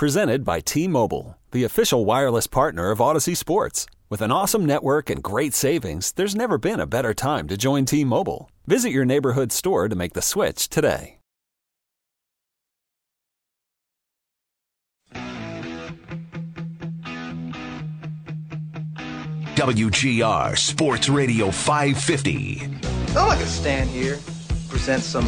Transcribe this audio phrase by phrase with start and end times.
[0.00, 3.84] Presented by T Mobile, the official wireless partner of Audacy Sports.
[4.08, 7.84] With an awesome network and great savings, there's never been a better time to join
[7.84, 8.50] T Mobile.
[8.66, 11.18] Visit your neighborhood store to make the switch today.
[19.54, 22.62] WGR Sports Radio 550.
[22.62, 22.80] I'm
[23.12, 24.18] not gonna stand here,
[24.70, 25.26] present some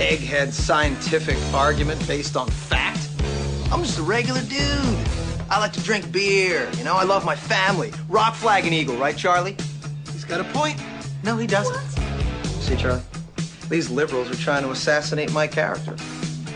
[0.00, 2.97] egghead scientific argument based on fact.
[3.70, 5.08] I'm just a regular dude.
[5.50, 7.92] I like to drink beer, you know, I love my family.
[8.08, 9.56] Rock, flag, and eagle, right, Charlie?
[10.12, 10.80] He's got a point.
[11.22, 11.78] No, he doesn't.
[12.60, 13.02] See, Charlie?
[13.68, 15.94] These liberals are trying to assassinate my character.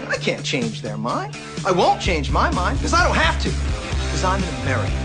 [0.08, 1.36] I can't change their mind.
[1.66, 3.48] I won't change my mind, because I don't have to.
[3.48, 4.96] Because I'm an American.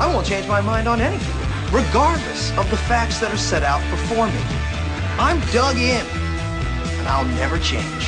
[0.00, 3.82] I won't change my mind on anything, regardless of the facts that are set out
[3.90, 4.42] before me.
[5.18, 6.06] I'm dug in,
[6.98, 8.06] and I'll never change.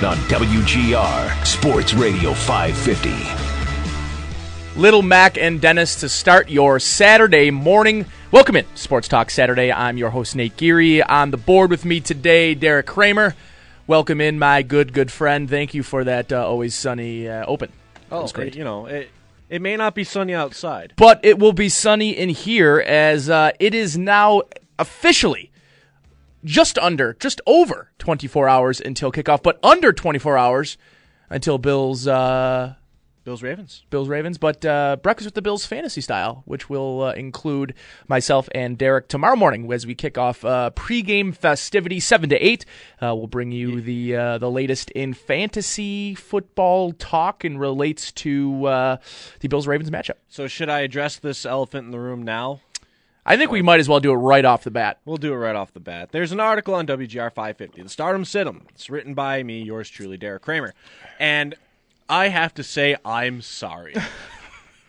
[0.00, 4.80] On WGR Sports Radio 550.
[4.80, 8.06] Little Mac and Dennis to start your Saturday morning.
[8.30, 9.72] Welcome in Sports Talk Saturday.
[9.72, 11.02] I'm your host Nate Geary.
[11.02, 13.34] On the board with me today, Derek Kramer.
[13.88, 15.50] Welcome in, my good good friend.
[15.50, 17.72] Thank you for that uh, always sunny uh, open.
[18.12, 18.54] Oh, was great.
[18.54, 19.10] it- you know, it,
[19.48, 20.92] it may not be sunny outside.
[20.96, 24.42] But it will be sunny in here as uh, it is now
[24.78, 25.50] officially
[26.48, 30.78] just under, just over 24 hours until kickoff, but under 24 hours
[31.28, 32.06] until Bills.
[32.08, 32.74] Uh,
[33.22, 33.84] Bills Ravens.
[33.90, 37.74] Bills Ravens, but uh, breakfast with the Bills fantasy style, which will uh, include
[38.08, 42.64] myself and Derek tomorrow morning as we kick off uh, pregame festivity seven to eight.
[43.02, 48.64] Uh, we'll bring you the uh, the latest in fantasy football talk and relates to
[48.64, 48.96] uh,
[49.40, 50.16] the Bills Ravens matchup.
[50.28, 52.62] So should I address this elephant in the room now?
[53.30, 55.00] I think we might as well do it right off the bat.
[55.04, 56.12] We'll do it right off the bat.
[56.12, 58.62] There's an article on WGR 550, the Stardom Situm.
[58.70, 60.72] It's written by me, yours truly, Derek Kramer.
[61.20, 61.54] And
[62.08, 63.94] I have to say, I'm sorry.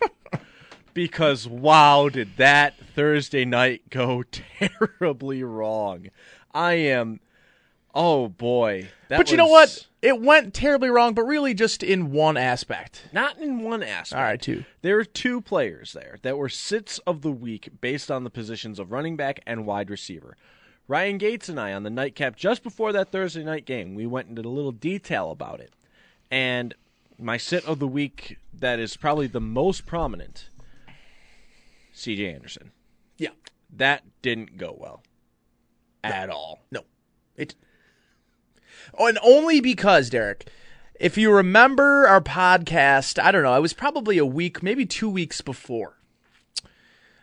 [0.94, 4.24] because, wow, did that Thursday night go
[4.58, 6.06] terribly wrong.
[6.54, 7.20] I am,
[7.94, 8.88] oh boy.
[9.08, 9.86] That but you know was- what?
[10.02, 13.02] It went terribly wrong, but really just in one aspect.
[13.12, 14.18] Not in one aspect.
[14.18, 14.64] All right, two.
[14.80, 18.78] There were two players there that were sits of the week based on the positions
[18.78, 20.38] of running back and wide receiver.
[20.88, 24.28] Ryan Gates and I on the nightcap just before that Thursday night game, we went
[24.28, 25.74] into a little detail about it.
[26.30, 26.74] And
[27.18, 30.48] my sit of the week that is probably the most prominent,
[31.94, 32.72] CJ Anderson.
[33.18, 33.30] Yeah.
[33.70, 35.02] That didn't go well.
[36.02, 36.60] At all.
[36.72, 36.84] No.
[37.36, 37.54] It
[38.98, 40.48] and only because, Derek,
[40.98, 45.08] if you remember our podcast, I don't know, it was probably a week, maybe two
[45.08, 45.96] weeks before.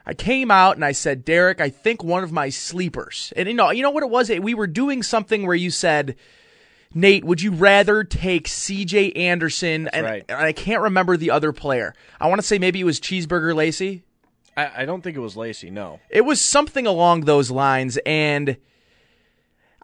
[0.05, 3.33] I came out and I said, Derek, I think one of my sleepers.
[3.35, 4.29] And you know, you know what it was?
[4.29, 6.15] We were doing something where you said,
[6.93, 10.25] Nate, would you rather take CJ Anderson and, right.
[10.29, 11.93] and I can't remember the other player.
[12.21, 14.03] I want to say maybe it was Cheeseburger Lacy.
[14.55, 15.99] I, I don't think it was Lacy, no.
[16.09, 18.57] It was something along those lines, and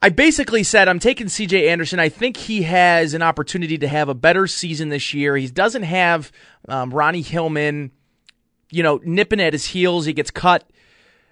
[0.04, 1.98] I basically said I'm taking CJ Anderson.
[1.98, 5.38] I think he has an opportunity to have a better season this year.
[5.38, 6.30] He doesn't have
[6.68, 7.90] um, Ronnie Hillman,
[8.70, 10.06] you know, nipping at his heels.
[10.06, 10.70] He gets cut.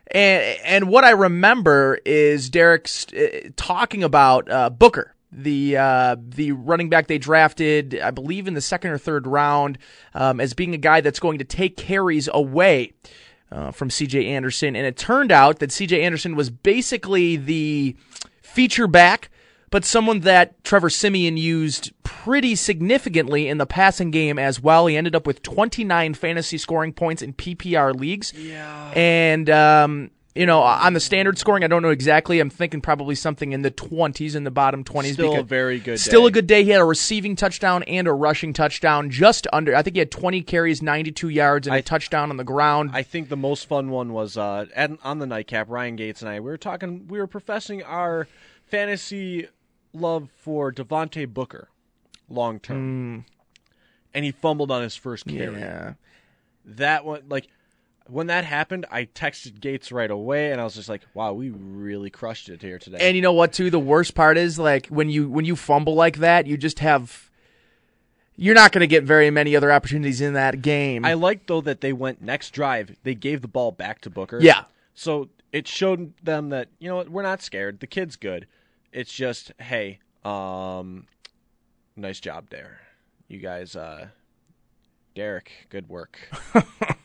[0.09, 6.53] And, and what I remember is Derek's uh, talking about uh, Booker, the uh, the
[6.53, 9.79] running back they drafted, I believe in the second or third round,
[10.13, 12.93] um, as being a guy that's going to take carries away
[13.51, 14.27] uh, from C.J.
[14.27, 14.77] Anderson.
[14.77, 16.01] And it turned out that C.J.
[16.01, 17.97] Anderson was basically the
[18.53, 19.29] feature back,
[19.69, 24.87] but someone that Trevor Siemian used pretty significantly in the passing game as well.
[24.87, 28.33] He ended up with 29 fantasy scoring points in PPR leagues.
[28.33, 28.91] Yeah.
[28.95, 32.39] And, um, you know, on the standard scoring, I don't know exactly.
[32.39, 35.13] I'm thinking probably something in the 20s, in the bottom 20s.
[35.13, 36.63] Still a very good Still a good day.
[36.63, 39.75] He had a receiving touchdown and a rushing touchdown, just under.
[39.75, 42.91] I think he had 20 carries, 92 yards, and a I- touchdown on the ground.
[42.93, 45.69] I think the most fun one was uh, at, on the nightcap.
[45.69, 47.07] Ryan Gates and I we were talking.
[47.09, 48.27] We were professing our
[48.65, 49.49] fantasy
[49.93, 51.67] love for Devontae Booker,
[52.29, 53.25] long term,
[54.13, 55.59] and he fumbled on his first carry.
[55.59, 55.95] Yeah.
[56.63, 57.47] That one, like
[58.11, 61.49] when that happened, I texted Gates right away, and I was just like, "Wow, we
[61.49, 63.53] really crushed it here today." And you know what?
[63.53, 66.79] Too the worst part is like when you when you fumble like that, you just
[66.79, 67.29] have.
[68.35, 71.05] You're not going to get very many other opportunities in that game.
[71.05, 72.95] I like though that they went next drive.
[73.03, 74.39] They gave the ball back to Booker.
[74.41, 74.63] Yeah.
[74.95, 77.79] So it showed them that you know what, we're not scared.
[77.79, 78.47] The kid's good.
[78.91, 81.07] It's just hey, um,
[81.95, 82.81] nice job there,
[83.29, 83.75] you guys.
[83.75, 84.07] Uh,
[85.15, 86.17] Derek, good work.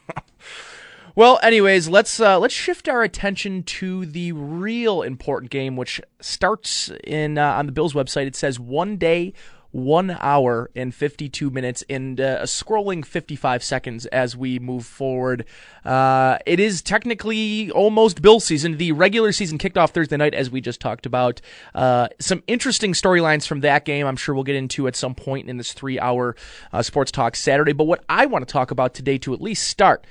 [1.17, 6.91] Well, anyways, let's uh, let's shift our attention to the real important game, which starts
[7.05, 8.27] in uh, on the Bills website.
[8.27, 9.33] It says one day,
[9.71, 15.47] one hour and 52 minutes and uh, a scrolling 55 seconds as we move forward.
[15.87, 18.77] Uh, it is technically almost Bill season.
[18.77, 21.41] The regular season kicked off Thursday night, as we just talked about.
[21.75, 25.49] Uh, some interesting storylines from that game, I'm sure we'll get into at some point
[25.49, 26.37] in this three hour
[26.75, 27.73] uh, Sports Talk Saturday.
[27.73, 30.05] But what I want to talk about today to at least start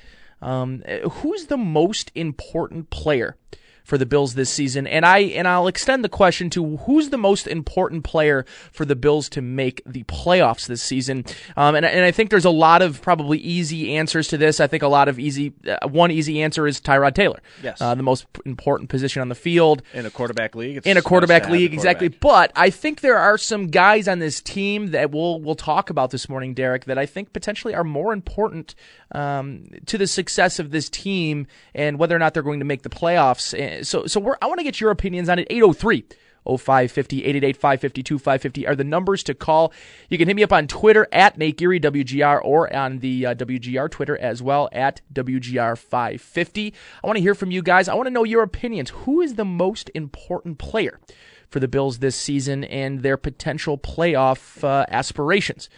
[0.46, 3.38] um, who's the most important player?
[3.86, 4.88] for the Bills this season.
[4.88, 8.96] And I and I'll extend the question to who's the most important player for the
[8.96, 11.24] Bills to make the playoffs this season.
[11.56, 14.60] Um, and and I think there's a lot of probably easy answers to this.
[14.60, 17.40] I think a lot of easy uh, one easy answer is Tyrod Taylor.
[17.64, 20.82] Yes, uh, the most important position on the field in a quarterback league.
[20.86, 22.02] in a quarterback league, a quarterback.
[22.02, 22.08] exactly.
[22.08, 26.10] But I think there are some guys on this team that we'll we'll talk about
[26.10, 28.74] this morning, Derek, that I think potentially are more important
[29.16, 32.84] um, to the success of this team and whether or not they're going to make
[32.84, 33.86] the playoffs.
[33.86, 35.48] So, so I want to get your opinions on it.
[35.50, 36.06] 803
[36.46, 39.74] 0550 888 552 550 are the numbers to call.
[40.10, 43.36] You can hit me up on Twitter at Nate Geary, WGR, or on the uh,
[43.36, 46.74] WGR Twitter as well at WGR550.
[47.04, 47.88] I want to hear from you guys.
[47.88, 48.92] I want to know your opinions.
[48.92, 51.00] Who is the most important player
[51.48, 55.70] for the Bills this season and their potential playoff uh, aspirations?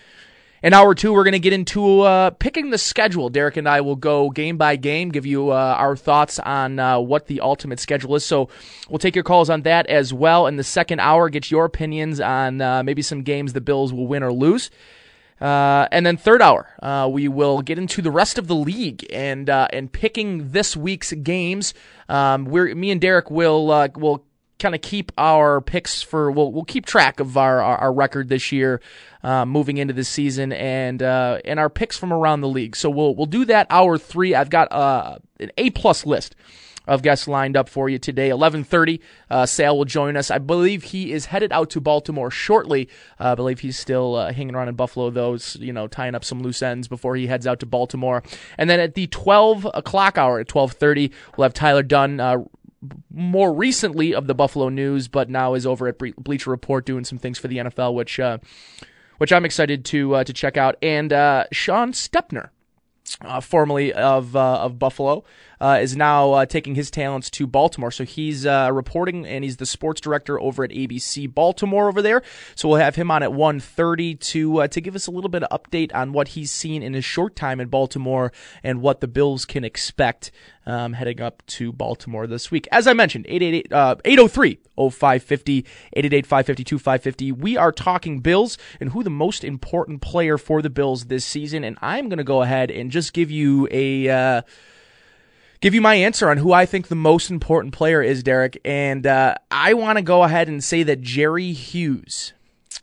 [0.64, 3.30] In hour two, we're going to get into uh, picking the schedule.
[3.30, 7.00] Derek and I will go game by game, give you uh, our thoughts on uh,
[7.00, 8.26] what the ultimate schedule is.
[8.26, 8.50] So
[8.90, 10.48] we'll take your calls on that as well.
[10.48, 14.08] In the second hour, get your opinions on uh, maybe some games the Bills will
[14.08, 14.72] win or lose.
[15.40, 19.06] Uh, and then third hour, uh, we will get into the rest of the league
[19.14, 21.76] and and picking this week's games.
[22.10, 24.26] Um, we're me and Derek will will
[24.60, 28.30] kind of keep our picks for we'll we'll keep track of our our, our record
[28.30, 28.82] this year
[29.24, 32.76] uh, moving into the season and uh, and our picks from around the league.
[32.76, 34.34] So we'll we'll do that hour three.
[34.36, 36.36] I've got uh, an A plus list
[36.88, 38.30] of guests lined up for you today.
[38.30, 39.00] 11:30,
[39.30, 40.32] uh, Sal will join us.
[40.32, 42.88] I believe he is headed out to Baltimore shortly.
[43.20, 46.24] Uh, I believe he's still uh, hanging around in Buffalo, those you know, tying up
[46.24, 48.24] some loose ends before he heads out to Baltimore.
[48.58, 52.38] And then at the 12 o'clock hour, at 12:30, we'll have Tyler Dunn uh,
[53.12, 57.18] more recently of the Buffalo News, but now is over at Bleacher Report doing some
[57.18, 58.38] things for the NFL, which uh,
[59.18, 60.76] which I'm excited to uh, to check out.
[60.82, 62.50] And uh, Sean Stepner,
[63.22, 65.24] uh, formerly of uh, of Buffalo,
[65.60, 67.92] uh, is now uh, taking his talents to Baltimore.
[67.92, 72.22] So he's uh, reporting, and he's the sports director over at ABC Baltimore over there.
[72.56, 75.44] So we'll have him on at 1.30 to uh, to give us a little bit
[75.44, 78.32] of update on what he's seen in his short time in Baltimore
[78.64, 80.32] and what the Bills can expect
[80.68, 82.68] um, heading up to Baltimore this week.
[82.72, 85.60] As I mentioned, 888, uh, 803 0550,
[85.94, 87.32] 888 552 550.
[87.32, 91.64] We are talking Bills and who the most important player for the Bills this season.
[91.64, 94.10] And I'm going to go ahead and just give you a.
[94.10, 94.42] Uh,
[95.62, 98.60] give you my answer on who I think the most important player is, Derek.
[98.64, 102.34] And uh, I want to go ahead and say that Jerry Hughes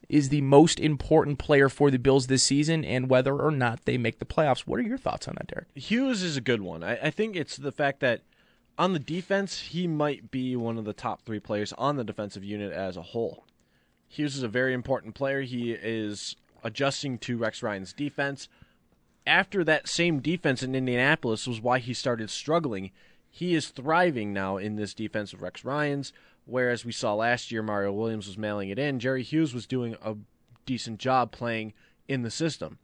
[0.09, 3.99] is the most important player for the Bills this season and whether or not they
[3.99, 4.61] make the playoffs.
[4.61, 5.69] What are your thoughts on that, Derek?
[5.75, 6.83] Hughes is a good one.
[6.83, 8.23] I, I think it's the fact that
[8.77, 12.45] on the defense, he might be one of the top three players on the defensive
[12.45, 13.45] unit as a whole.
[14.09, 15.43] Hughes is a very important player.
[15.43, 18.49] He is adjusting to Rex Ryan's defense
[19.27, 22.91] after that same defense in Indianapolis was why he started struggling.
[23.31, 26.13] He is thriving now in this defense of Rex Ryan's,
[26.45, 29.01] whereas we saw last year Mario Williams was mailing it in.
[29.01, 30.17] Jerry Hughes was doing a
[30.67, 31.73] decent job playing
[32.09, 32.79] in the system.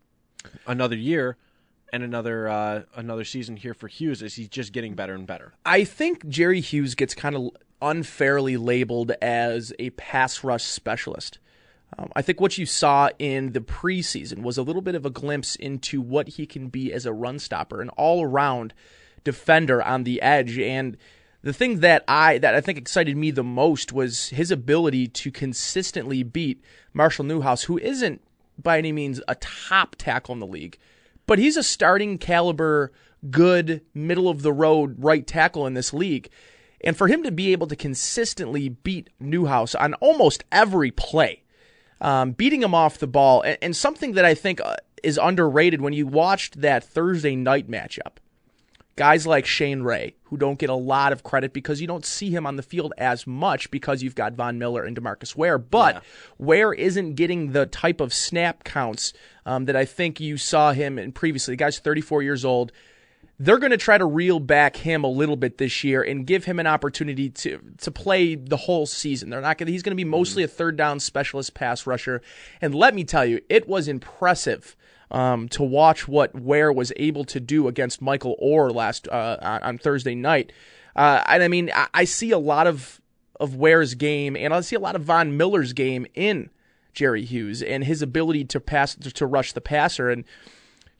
[0.66, 1.36] Another year
[1.92, 5.52] and another uh, another season here for Hughes as he's just getting better and better.
[5.66, 7.50] I think Jerry Hughes gets kind of
[7.82, 11.38] unfairly labeled as a pass rush specialist.
[11.98, 15.10] Um, I think what you saw in the preseason was a little bit of a
[15.10, 18.74] glimpse into what he can be as a run stopper, an all around
[19.24, 20.58] defender on the edge.
[20.58, 20.96] And
[21.42, 25.30] the thing that I that I think excited me the most was his ability to
[25.30, 28.20] consistently beat Marshall Newhouse, who isn't
[28.58, 30.78] by any means a top tackle in the league,
[31.26, 32.92] but he's a starting caliber,
[33.30, 36.28] good middle of the road right tackle in this league.
[36.82, 41.42] And for him to be able to consistently beat Newhouse on almost every play,
[42.00, 45.80] um, beating him off the ball, and, and something that I think uh, is underrated
[45.80, 48.16] when you watched that Thursday night matchup.
[48.96, 52.28] Guys like Shane Ray, who don't get a lot of credit because you don't see
[52.28, 55.56] him on the field as much because you've got Von Miller and Demarcus Ware.
[55.56, 56.00] But yeah.
[56.38, 59.14] Ware isn't getting the type of snap counts
[59.46, 61.52] um, that I think you saw him in previously.
[61.52, 62.72] The guy's 34 years old
[63.42, 66.44] they're going to try to reel back him a little bit this year and give
[66.44, 69.30] him an opportunity to to play the whole season.
[69.30, 69.72] They're not going.
[69.72, 72.20] He's going to be mostly a third down specialist pass rusher.
[72.60, 74.76] And let me tell you, it was impressive
[75.10, 79.78] um, to watch what Ware was able to do against Michael Oher last uh, on
[79.78, 80.52] Thursday night.
[80.94, 83.00] Uh, and I mean, I, I see a lot of
[83.40, 86.50] of Ware's game, and I see a lot of Von Miller's game in
[86.92, 90.24] Jerry Hughes and his ability to pass to rush the passer and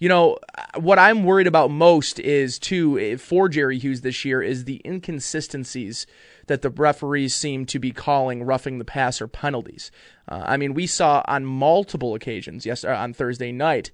[0.00, 0.38] you know
[0.76, 4.80] what I'm worried about most is too eh, for Jerry Hughes this year is the
[4.84, 6.06] inconsistencies
[6.46, 9.92] that the referees seem to be calling roughing the passer penalties.
[10.26, 13.92] Uh, I mean, we saw on multiple occasions yes uh, on Thursday night,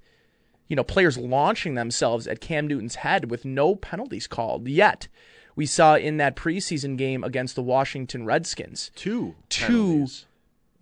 [0.69, 5.09] you know, players launching themselves at Cam Newton's head with no penalties called yet.
[5.57, 9.35] We saw in that preseason game against the Washington Redskins Two.
[9.49, 10.27] two penalties.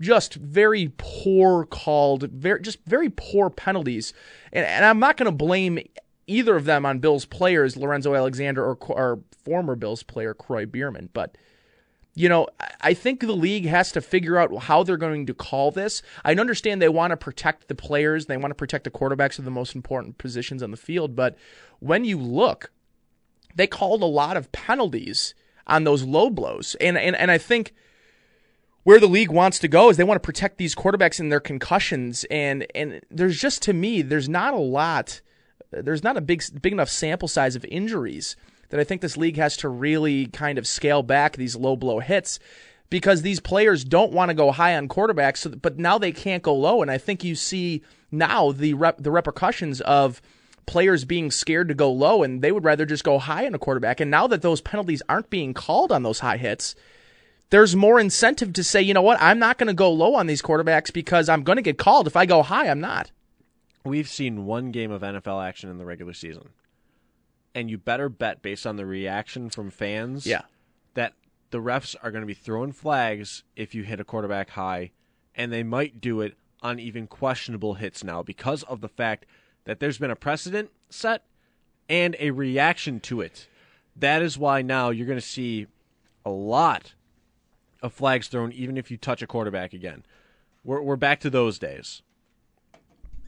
[0.01, 4.13] Just very poor called, very just very poor penalties,
[4.53, 5.79] and, and I'm not going to blame
[6.27, 11.11] either of them on Bills players, Lorenzo Alexander or, or former Bills player Kroy Biermann,
[11.13, 11.37] but.
[12.17, 12.47] You know,
[12.81, 16.01] I- think the league has to figure out how they're going to call this.
[16.25, 19.45] I understand they want to protect the players, they want to protect the quarterbacks of
[19.45, 21.37] the most important positions on the field, but
[21.81, 22.71] when you look,
[23.57, 25.35] they called a lot of penalties
[25.67, 26.77] on those low blows.
[26.81, 27.75] And and, and I think
[28.85, 31.41] where the league wants to go is they want to protect these quarterbacks and their
[31.41, 32.25] concussions.
[32.31, 35.21] And and there's just to me there's not a lot
[35.71, 38.37] there's not a big big enough sample size of injuries
[38.69, 42.00] that I think this league has to really kind of scale back these low blow
[42.00, 42.38] hits
[42.91, 45.38] because these players don't want to go high on quarterbacks.
[45.38, 46.83] So, but now they can't go low.
[46.83, 50.21] And I think you see now the rep, the repercussions of
[50.67, 53.59] players being scared to go low and they would rather just go high on a
[53.59, 54.00] quarterback.
[54.00, 56.75] And now that those penalties aren't being called on those high hits
[57.51, 60.27] there's more incentive to say, you know what, I'm not going to go low on
[60.27, 62.07] these quarterbacks because I'm going to get called.
[62.07, 63.11] If I go high, I'm not.
[63.85, 66.51] We've seen one game of NFL action in the regular season.
[67.55, 70.27] And you better bet based on the reaction from fans
[70.95, 71.13] that
[71.51, 74.91] the refs are going to be throwing flags if you hit a quarterback high,
[75.37, 79.27] and they might do it on even questionable hits now because of the fact
[79.65, 81.25] that there's been a precedent set
[81.89, 83.47] and a reaction to it.
[83.95, 85.67] That is why now you're going to see
[86.25, 86.95] a lot
[87.85, 90.05] of flags thrown even if you touch a quarterback again.
[90.64, 92.03] We're, we're back to those days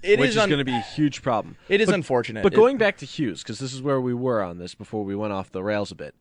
[0.02, 1.56] It which is, un- going to be a huge problem.
[1.68, 2.42] It is But- unfortunate.
[2.42, 5.04] But It- going back to Hughes, because this is where we were on this before
[5.04, 6.14] we went off the rails a bit.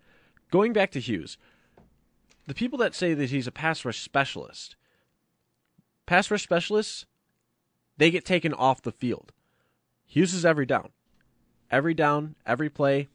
[0.52, 1.38] Going back to Hughes,
[2.46, 4.76] the people that say that he's a pass rush specialist,
[6.06, 7.06] pass rush specialists,
[7.98, 9.32] they get taken off the field.
[10.06, 10.90] Hughes is every down,
[11.72, 13.08] every down, every play,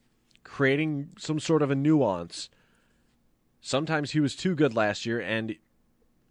[0.43, 2.49] creating some sort of a nuance.
[3.61, 5.55] Sometimes he was too good last year, and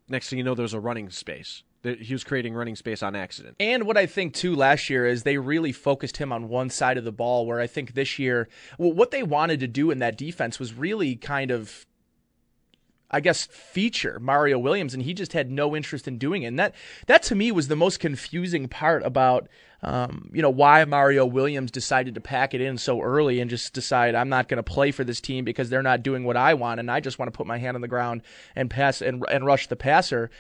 [0.09, 1.63] next thing you know, there was a running space.
[1.83, 3.57] He was creating running space on accident.
[3.59, 6.99] And what I think too last year is they really focused him on one side
[6.99, 9.99] of the ball, where I think this year, well, what they wanted to do in
[10.01, 11.87] that defense was really kind of,
[13.11, 16.47] I guess, feature Mario Williams, and he just had no interest in doing it.
[16.47, 16.75] And that
[17.07, 19.49] that to me was the most confusing part about,
[19.83, 23.73] um, you know, why Mario Williams decided to pack it in so early and just
[23.73, 26.55] decide I'm not going to play for this team because they're not doing what I
[26.55, 28.23] want, and I just want to put my hand on the ground
[28.55, 30.31] and pass and and rush the passer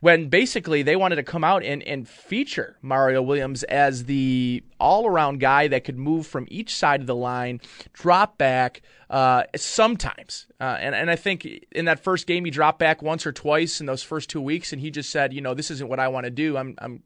[0.00, 5.06] when basically they wanted to come out and, and feature Mario Williams as the all
[5.06, 7.60] around guy that could move from each side of the line,
[7.92, 10.46] drop back uh, sometimes.
[10.58, 13.80] Uh, and, and I think in that first game, he dropped back once or twice
[13.80, 16.08] in those first two weeks, and he just said, you know, this isn't what I
[16.08, 16.56] want to do.
[16.56, 17.02] I'm, I'm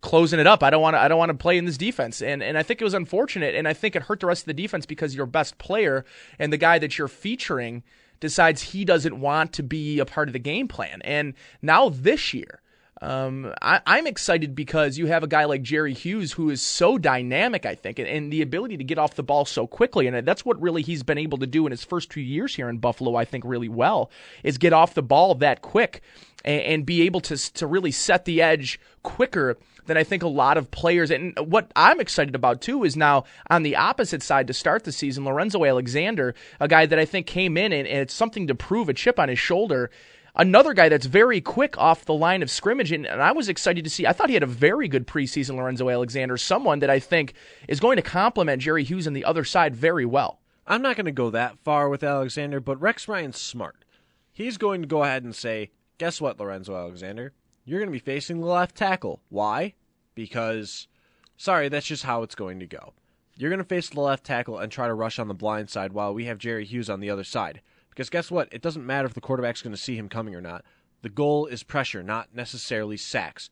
[0.00, 0.62] closing it up.
[0.62, 1.00] I don't want to.
[1.00, 3.54] I don't want to play in this defense, and and I think it was unfortunate,
[3.54, 6.04] and I think it hurt the rest of the defense because your best player
[6.38, 7.82] and the guy that you're featuring
[8.22, 11.02] decides he doesn't want to be a part of the game plan.
[11.02, 12.62] And now this year,
[13.02, 16.98] um, I, I'm excited because you have a guy like Jerry Hughes who is so
[16.98, 20.06] dynamic, I think, and, and the ability to get off the ball so quickly.
[20.06, 22.68] And that's what really he's been able to do in his first two years here
[22.68, 24.08] in Buffalo, I think, really well,
[24.44, 26.00] is get off the ball that quick
[26.44, 30.28] and, and be able to, to really set the edge quicker than I think a
[30.28, 31.10] lot of players.
[31.10, 34.92] And what I'm excited about too is now on the opposite side to start the
[34.92, 38.54] season, Lorenzo Alexander, a guy that I think came in and, and it's something to
[38.54, 39.90] prove, a chip on his shoulder.
[40.34, 43.84] Another guy that's very quick off the line of scrimmage, and, and I was excited
[43.84, 44.06] to see.
[44.06, 47.34] I thought he had a very good preseason, Lorenzo Alexander, someone that I think
[47.68, 50.40] is going to complement Jerry Hughes on the other side very well.
[50.66, 53.84] I'm not going to go that far with Alexander, but Rex Ryan's smart.
[54.32, 57.34] He's going to go ahead and say, guess what, Lorenzo Alexander?
[57.64, 59.20] You're going to be facing the left tackle.
[59.28, 59.74] Why?
[60.14, 60.88] Because,
[61.36, 62.92] sorry, that's just how it's going to go.
[63.36, 65.92] You're going to face the left tackle and try to rush on the blind side
[65.92, 67.60] while we have Jerry Hughes on the other side.
[67.90, 68.48] Because guess what?
[68.52, 70.64] It doesn't matter if the quarterback's going to see him coming or not.
[71.02, 73.50] The goal is pressure, not necessarily sacks.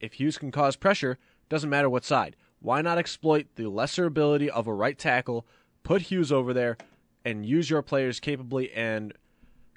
[0.00, 1.18] If Hughes can cause pressure,
[1.48, 2.36] doesn't matter what side.
[2.60, 5.46] Why not exploit the lesser ability of a right tackle,
[5.82, 6.76] put Hughes over there,
[7.24, 9.12] and use your players capably and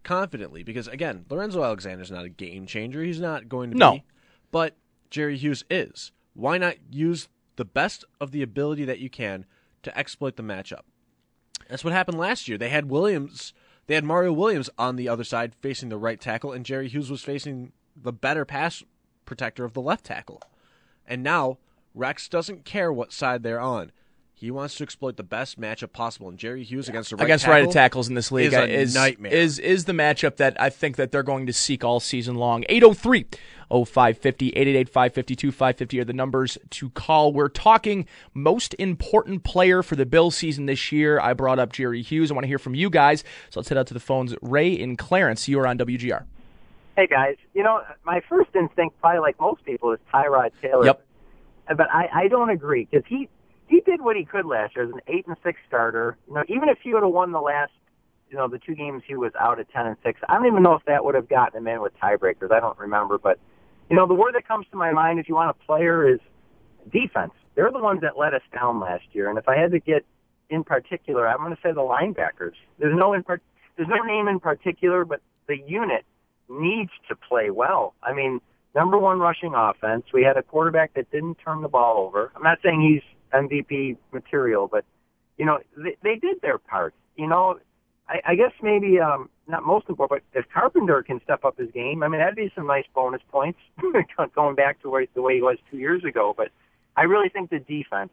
[0.07, 0.63] confidently?
[0.63, 3.03] Because again, Lorenzo Alexander's not a game changer.
[3.03, 3.91] He's not going to No.
[3.93, 4.03] be.
[4.51, 4.75] But
[5.11, 6.11] Jerry Hughes is.
[6.33, 9.45] Why not use the best of the ability that you can
[9.83, 10.81] to exploit the matchup?
[11.69, 12.57] That's what happened last year.
[12.57, 13.53] They had Williams,
[13.87, 17.11] they had Mario Williams on the other side facing the right tackle, and Jerry Hughes
[17.11, 18.83] was facing the better pass
[19.25, 20.41] protector of the left tackle.
[21.05, 21.57] And now
[21.93, 23.91] Rex doesn't care what side they're on.
[24.39, 27.45] He wants to exploit the best matchup possible, and Jerry Hughes against the right against
[27.45, 29.33] tackle right tackles in this league is a is nightmare.
[29.33, 32.63] is is the matchup that I think that they're going to seek all season long.
[32.69, 33.25] 803
[33.71, 37.33] 0550 888 552 550 are the numbers to call.
[37.33, 41.19] We're talking most important player for the Bill season this year.
[41.19, 42.29] I brought up Jerry Hughes.
[42.29, 43.23] I want to hear from you guys.
[43.49, 44.35] So let's head out to the phones.
[44.43, 46.25] Ray in Clarence, you are on WGR.
[46.95, 50.85] Hey guys, you know my first instinct, probably like most people, is Tyrod Taylor.
[50.85, 51.03] Yep.
[51.69, 53.27] But I, I don't agree because he
[53.67, 56.17] he did what he could last year as an eight and six starter.
[56.27, 57.71] You know, even if he would have won the last,
[58.29, 60.63] you know, the two games he was out at ten and six, I don't even
[60.63, 62.51] know if that would have gotten him in with tiebreakers.
[62.51, 63.39] I don't remember, but
[63.89, 66.19] you know, the word that comes to my mind if you want a player is
[66.91, 67.33] defense.
[67.55, 70.05] They're the ones that let us down last year, and if I had to get
[70.49, 72.53] in particular, I'm going to say the linebackers.
[72.79, 73.41] There's no in part,
[73.75, 76.05] there's no name in particular, but the unit
[76.49, 77.93] needs to play well.
[78.03, 78.39] I mean,
[78.75, 80.05] number one rushing offense.
[80.13, 82.31] We had a quarterback that didn't turn the ball over.
[82.35, 84.85] I'm not saying he's MVP material, but
[85.37, 86.93] you know they, they did their part.
[87.15, 87.59] You know,
[88.07, 91.71] I, I guess maybe um, not most important, but if Carpenter can step up his
[91.71, 93.59] game, I mean that'd be some nice bonus points
[94.35, 96.33] going back to where, the way he was two years ago.
[96.35, 96.49] But
[96.95, 98.11] I really think the defense.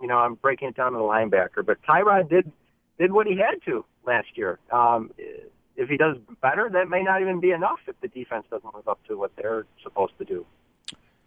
[0.00, 2.52] You know, I'm breaking it down to the linebacker, but Tyrod did
[2.98, 4.58] did what he had to last year.
[4.70, 5.10] Um,
[5.76, 8.88] if he does better, that may not even be enough if the defense doesn't live
[8.88, 10.46] up to what they're supposed to do.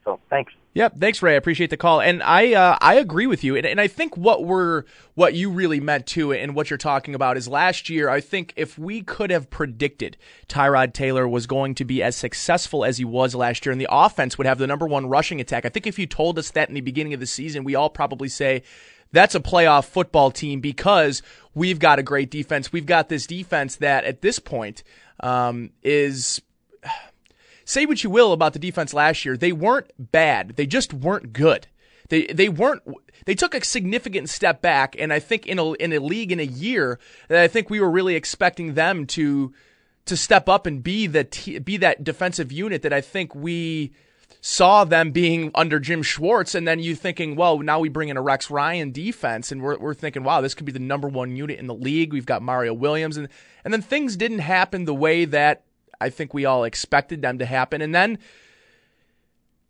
[0.04, 0.54] So thanks.
[0.76, 1.34] Yep, thanks, Ray.
[1.34, 4.16] I appreciate the call, and I uh, I agree with you, and, and I think
[4.16, 4.84] what we're
[5.16, 8.08] what you really meant to, and what you're talking about is last year.
[8.08, 10.16] I think if we could have predicted
[10.48, 13.88] Tyrod Taylor was going to be as successful as he was last year, and the
[13.90, 16.70] offense would have the number one rushing attack, I think if you told us that
[16.70, 18.62] in the beginning of the season, we all probably say
[19.12, 21.24] that's a playoff football team because
[21.56, 22.72] we've got a great defense.
[22.72, 24.84] We've got this defense that at this point
[25.20, 26.42] um, is
[27.70, 30.56] say what you will about the defense last year, they weren't bad.
[30.56, 31.68] They just weren't good.
[32.10, 32.82] They they weren't.
[33.26, 36.40] They took a significant step back, and I think in a in a league in
[36.40, 39.54] a year that I think we were really expecting them to
[40.06, 43.94] to step up and be the be that defensive unit that I think we
[44.42, 48.18] saw them being under Jim Schwartz, and then you thinking, well, now we bring in
[48.18, 51.36] a Rex Ryan defense, and we're we're thinking, wow, this could be the number one
[51.36, 52.14] unit in the league.
[52.14, 53.30] We've got Mario Williams, and
[53.64, 55.66] and then things didn't happen the way that
[56.02, 57.82] I think we all expected them to happen.
[57.82, 58.20] And then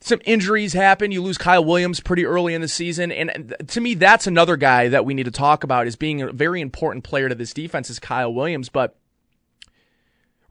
[0.02, 1.12] some injuries happen.
[1.12, 3.12] You lose Kyle Williams pretty early in the season.
[3.12, 6.32] And to me, that's another guy that we need to talk about as being a
[6.32, 8.70] very important player to this defense is Kyle Williams.
[8.70, 8.96] But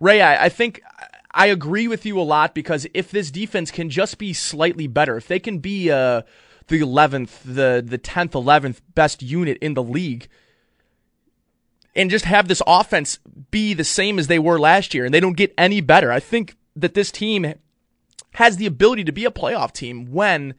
[0.01, 0.83] Ray, I, I think
[1.31, 5.17] I agree with you a lot because if this defense can just be slightly better,
[5.17, 6.23] if they can be uh,
[6.69, 10.29] the 11th, the, the 10th, 11th best unit in the league,
[11.99, 13.19] and just have this offense
[13.51, 16.13] be the same as they were last year and they don't get any better.
[16.13, 17.55] I think that this team
[18.35, 20.55] has the ability to be a playoff team when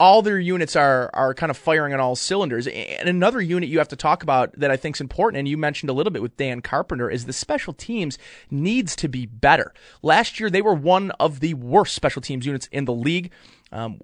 [0.00, 2.66] all their units are are kind of firing on all cylinders.
[2.66, 5.58] And another unit you have to talk about that I think is important, and you
[5.58, 8.16] mentioned a little bit with Dan Carpenter, is the special teams
[8.50, 9.74] needs to be better.
[10.02, 13.30] Last year they were one of the worst special teams units in the league.
[13.70, 14.00] Um,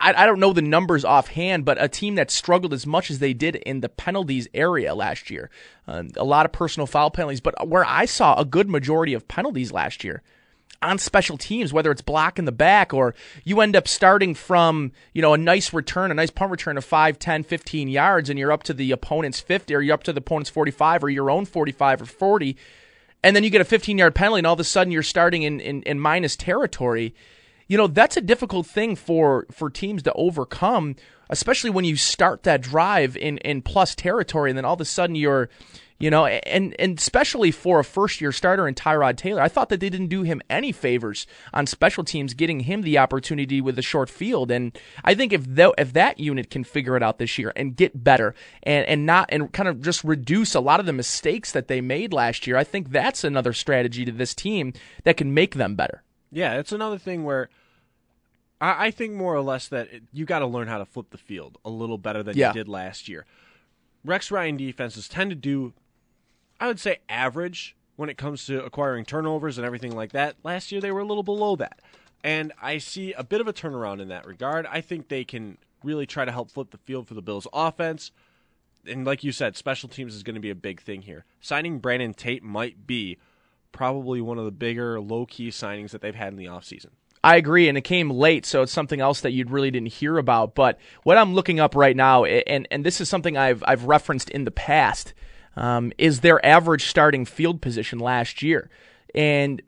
[0.00, 3.18] I, I don't know the numbers offhand, but a team that struggled as much as
[3.18, 5.50] they did in the penalties area last year.
[5.86, 9.28] Um, a lot of personal foul penalties, but where I saw a good majority of
[9.28, 10.22] penalties last year
[10.80, 14.92] on special teams, whether it's block in the back or you end up starting from,
[15.12, 18.38] you know, a nice return, a nice punt return of 5, 10, 15 yards, and
[18.38, 21.30] you're up to the opponent's 50 or you're up to the opponent's 45 or your
[21.30, 22.56] own 45 or 40,
[23.24, 25.42] and then you get a 15 yard penalty, and all of a sudden you're starting
[25.42, 27.14] in, in, in minus territory
[27.68, 30.96] you know that's a difficult thing for for teams to overcome
[31.30, 34.84] especially when you start that drive in in plus territory and then all of a
[34.84, 35.48] sudden you're
[35.98, 39.68] you know and and especially for a first year starter in Tyrod Taylor I thought
[39.68, 43.78] that they didn't do him any favors on special teams getting him the opportunity with
[43.78, 47.18] a short field and I think if th- if that unit can figure it out
[47.18, 50.80] this year and get better and and not and kind of just reduce a lot
[50.80, 54.34] of the mistakes that they made last year I think that's another strategy to this
[54.34, 54.72] team
[55.04, 56.02] that can make them better.
[56.30, 57.48] Yeah, it's another thing where
[58.60, 61.10] I, I think more or less that it, you got to learn how to flip
[61.10, 62.48] the field a little better than Yeah.
[62.48, 63.24] you did last year.
[64.04, 65.72] Rex Ryan defenses tend to do,
[66.60, 70.36] I would say, average when it comes to acquiring turnovers and everything like that.
[70.44, 71.80] Last year they were a little below that.
[72.24, 74.66] And I see a bit of a turnaround in that regard.
[74.66, 78.10] I think they can really try to help flip the field for the Bills offense.
[78.86, 81.24] And like you said, special teams is going to be a big thing here.
[81.40, 83.18] Signing Brandon Tate might be
[83.72, 86.90] probably one of the bigger low key signings that they've had in the offseason.
[87.28, 90.16] I agree, and it came late, so it's something else that you really didn't hear
[90.16, 90.54] about.
[90.54, 94.30] But what I'm looking up right now, and and this is something I've I've referenced
[94.30, 95.12] in the past,
[95.54, 98.70] um, is their average starting field position last year,
[99.14, 99.60] and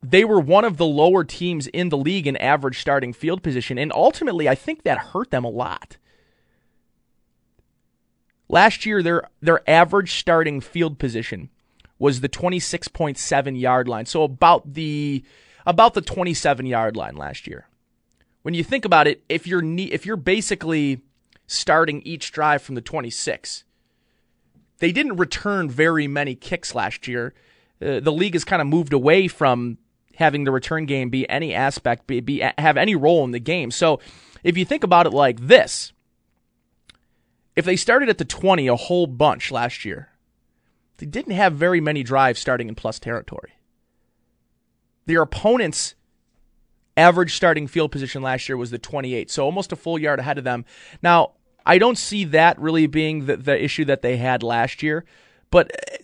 [0.00, 3.78] they were one of the lower teams in the league in average starting field position.
[3.78, 5.96] And ultimately, I think that hurt them a lot.
[8.48, 11.50] Last year, their, their average starting field position
[11.98, 14.06] was the 26.7 yard line.
[14.06, 15.24] So about the,
[15.66, 17.68] about the 27 yard line last year.
[18.42, 21.02] When you think about it, if you're, if you're basically
[21.46, 23.64] starting each drive from the 26,
[24.78, 27.34] they didn't return very many kicks last year.
[27.80, 29.78] Uh, the league has kind of moved away from
[30.16, 33.70] having the return game be any aspect, be, be have any role in the game.
[33.70, 34.00] So
[34.42, 35.92] if you think about it like this,
[37.54, 40.08] if they started at the 20 a whole bunch last year,
[40.98, 43.52] they didn't have very many drives starting in plus territory.
[45.06, 45.94] Their opponent's
[46.96, 50.38] average starting field position last year was the 28, so almost a full yard ahead
[50.38, 50.64] of them.
[51.02, 51.32] Now,
[51.64, 55.04] I don't see that really being the, the issue that they had last year,
[55.50, 55.96] but uh,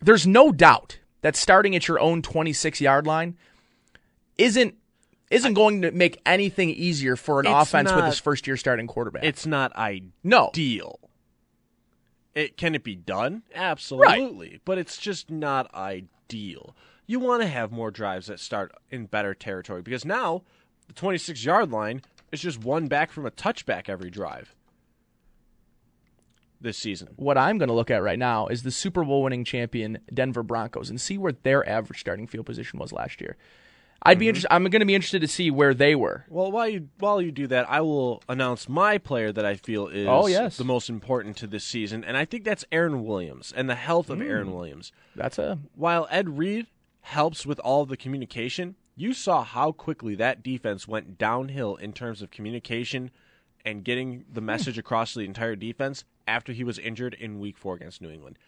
[0.00, 3.36] there's no doubt that starting at your own 26 yard line
[4.38, 4.74] isn't
[5.30, 8.56] isn't going to make anything easier for an It's offense with not- his first year
[8.56, 9.24] starting quarterback.
[9.24, 9.72] It's not
[10.22, 10.98] no, ideal.
[12.34, 13.42] It can it be done?
[13.54, 16.74] Absolutely, but it's just not ideal.
[17.12, 20.44] You want to have more drives that start in better territory because now
[20.86, 22.00] the 26 yard line
[22.32, 24.54] is just one back from a touchback every drive
[26.58, 27.08] this season.
[27.16, 30.42] what I'm going to look at right now is the Super Bowl winning champion Denver
[30.42, 33.36] Broncos and see where their average starting field position was last year.
[34.04, 34.18] I'd Mm-hmm.
[34.20, 34.52] be interested.
[34.54, 36.24] I'm going to be interested to see where they were.
[36.30, 39.86] Well, while you while you do that, I will announce my player that I feel
[39.88, 40.56] is Oh, yes.
[40.56, 44.08] the most important to this season, and I think that's Aaron Williams and the health
[44.08, 44.92] of Aaron Williams.
[45.14, 46.66] That's a While Ed Reed
[47.02, 51.92] helps with all of the communication, you saw how quickly that defense went downhill in
[51.92, 53.10] terms of communication
[53.64, 57.56] and getting the message across to the entire defense after he was injured in Week
[57.56, 58.38] Four against New England.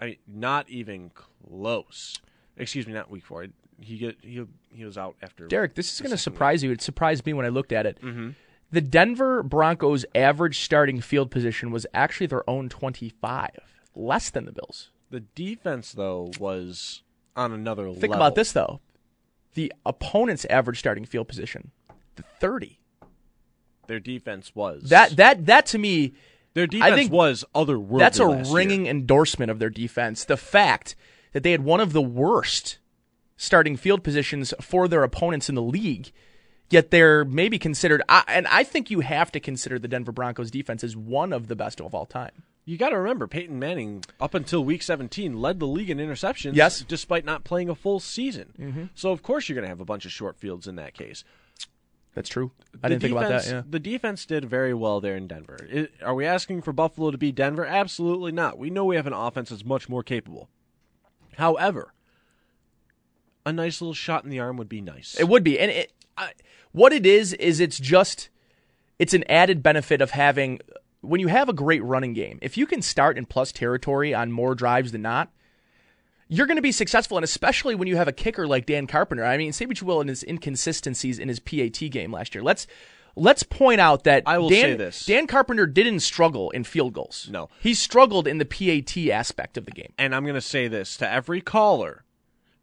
[0.00, 2.20] I mean, not even close.
[2.56, 3.46] Excuse me, not Week Four.
[3.80, 5.46] He get he he was out after.
[5.46, 5.74] Derek.
[5.74, 6.36] This is going to second week.
[6.36, 6.70] surprise you.
[6.70, 8.00] It surprised me when I looked at it.
[8.00, 8.30] Mm-hmm.
[8.70, 13.50] The Denver Broncos' average starting field position was actually their own 25,
[13.94, 14.90] less than the Bills.
[15.10, 17.02] The defense though was
[17.36, 18.00] on another level.
[18.00, 18.80] Think about this though:
[19.54, 21.70] the opponent's average starting field position,
[22.16, 22.78] the 30.
[23.88, 26.12] Their defense was That that that to me
[26.54, 27.98] Their defense think was otherworldly.
[27.98, 28.56] That's a last year.
[28.56, 30.24] ringing endorsement of their defense.
[30.24, 30.94] The fact
[31.32, 32.78] that they had one of the worst
[33.36, 36.12] starting field positions for their opponents in the league,
[36.70, 40.50] yet they're maybe considered, I- and I think you have to consider the Denver Broncos
[40.50, 42.44] defense as one of the best of all time.
[42.64, 46.54] You got to remember, Peyton Manning, up until Week 17, led the league in interceptions.
[46.54, 46.80] Yes.
[46.82, 48.52] despite not playing a full season.
[48.58, 48.84] Mm-hmm.
[48.94, 51.24] So of course you're going to have a bunch of short fields in that case.
[52.14, 52.52] That's true.
[52.74, 53.42] I The didn't think about that.
[53.44, 53.62] defense- Yeah.
[53.68, 55.58] The defense did very well there in Denver.
[55.74, 57.64] I- are we asking for Buffalo to be Denver?
[57.66, 58.58] Absolutely not.
[58.58, 60.48] We know we have an offense that's much more capable.
[61.38, 61.94] However,
[63.44, 65.18] a nice little shot in the arm would be nice.
[65.18, 66.32] It would be, and it, I,
[66.72, 68.28] what it is is it's just
[68.98, 70.60] it's an added benefit of having
[71.02, 72.38] when you have a great running game.
[72.40, 75.30] If you can start in plus territory on more drives than not,
[76.28, 79.24] you're going to be successful, and especially when you have a kicker like Dan Carpenter.
[79.24, 82.42] I mean, say what you will in his inconsistencies in his PAT game last year.
[82.42, 82.66] Let's
[83.14, 85.04] let's point out that I will Dan, say this.
[85.04, 87.28] Dan Carpenter didn't struggle in field goals.
[87.30, 87.50] No.
[87.60, 89.92] he struggled in the PAT aspect of the game.
[89.98, 92.04] and I'm going to say this to every caller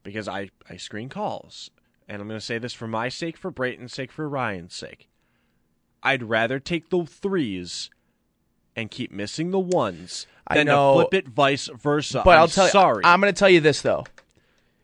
[0.01, 1.69] because I, I screen calls.
[2.07, 5.09] And I'm going to say this for my sake, for Brayton's sake, for Ryan's sake.
[6.01, 7.91] I'd rather take the threes
[8.75, 10.95] and keep missing the ones I know.
[10.95, 12.21] flip it vice versa.
[12.25, 13.01] But I'm will tell sorry.
[13.03, 14.05] you, I'm going to tell you this though,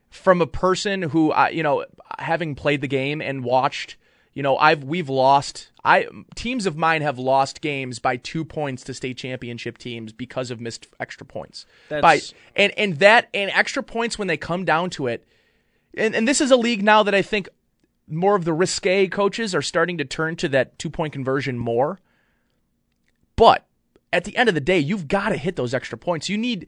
[0.09, 1.85] from a person who, I you know,
[2.19, 3.97] having played the game and watched,
[4.33, 5.71] you know, I've we've lost.
[5.83, 10.51] I teams of mine have lost games by two points to state championship teams because
[10.51, 11.65] of missed extra points.
[11.89, 15.27] That's- by and and that and extra points when they come down to it.
[15.97, 17.49] And and this is a league now that I think
[18.07, 21.99] more of the risque coaches are starting to turn to that two point conversion more.
[23.35, 23.65] But
[24.15, 26.29] at the end of the day, you've got to hit those extra points.
[26.29, 26.67] You need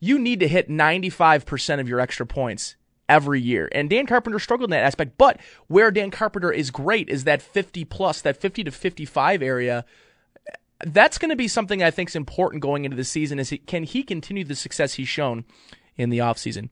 [0.00, 2.76] you need to hit 95% of your extra points
[3.08, 3.68] every year.
[3.72, 7.42] And Dan Carpenter struggled in that aspect, but where Dan Carpenter is great is that
[7.42, 9.84] 50 plus, that 50 to 55 area.
[10.84, 13.58] That's going to be something I think is important going into the season is he,
[13.58, 15.44] can he continue the success he's shown
[15.96, 16.68] in the offseason?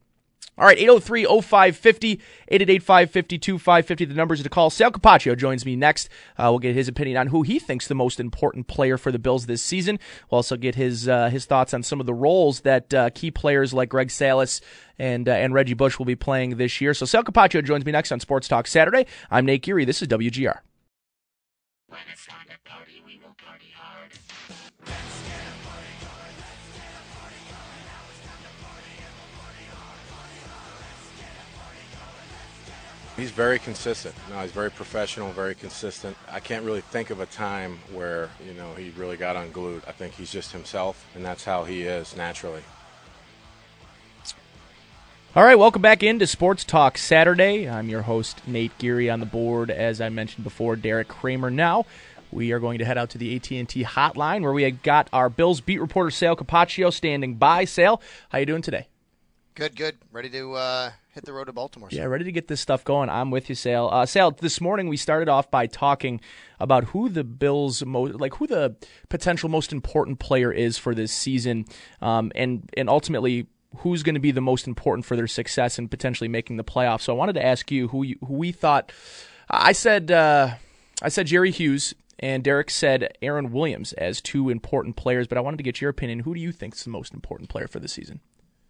[0.58, 2.12] All right, 803 0550,
[2.48, 4.04] 888 552 550.
[4.06, 4.70] The numbers to call.
[4.70, 6.08] Sal Capaccio joins me next.
[6.38, 9.18] Uh, we'll get his opinion on who he thinks the most important player for the
[9.18, 9.98] Bills this season.
[10.30, 13.30] We'll also get his uh, his thoughts on some of the roles that uh, key
[13.30, 14.62] players like Greg Salas
[14.98, 16.94] and uh, and Reggie Bush will be playing this year.
[16.94, 19.04] So Sal Capaccio joins me next on Sports Talk Saturday.
[19.30, 19.84] I'm Nate Geary.
[19.84, 20.60] This is WGR.
[33.16, 34.14] He's very consistent.
[34.28, 36.18] No, he's very professional, very consistent.
[36.30, 39.84] I can't really think of a time where, you know, he really got unglued.
[39.88, 42.62] I think he's just himself, and that's how he is naturally.
[45.34, 47.66] All right, welcome back into Sports Talk Saturday.
[47.68, 49.70] I'm your host, Nate Geary, on the board.
[49.70, 51.86] As I mentioned before, Derek Kramer now.
[52.30, 55.62] We are going to head out to the AT&T hotline where we got our Bills
[55.62, 57.64] beat reporter Sal Capaccio standing by.
[57.64, 58.88] Sal, how you doing today?
[59.56, 59.96] Good, good.
[60.12, 61.88] Ready to uh, hit the road to Baltimore.
[61.90, 63.08] Yeah, ready to get this stuff going.
[63.08, 63.88] I'm with you, Sal.
[63.90, 66.20] Uh, Sal, this morning we started off by talking
[66.60, 68.76] about who the Bills most, like who the
[69.08, 71.64] potential most important player is for this season,
[72.02, 73.46] um, and and ultimately
[73.78, 77.00] who's going to be the most important for their success and potentially making the playoffs.
[77.00, 78.92] So I wanted to ask you who you, who we thought.
[79.48, 80.50] I said uh,
[81.00, 81.94] I said Jerry Hughes.
[82.18, 85.90] And Derek said Aaron Williams as two important players, but I wanted to get your
[85.90, 86.20] opinion.
[86.20, 88.20] Who do you think is the most important player for the season?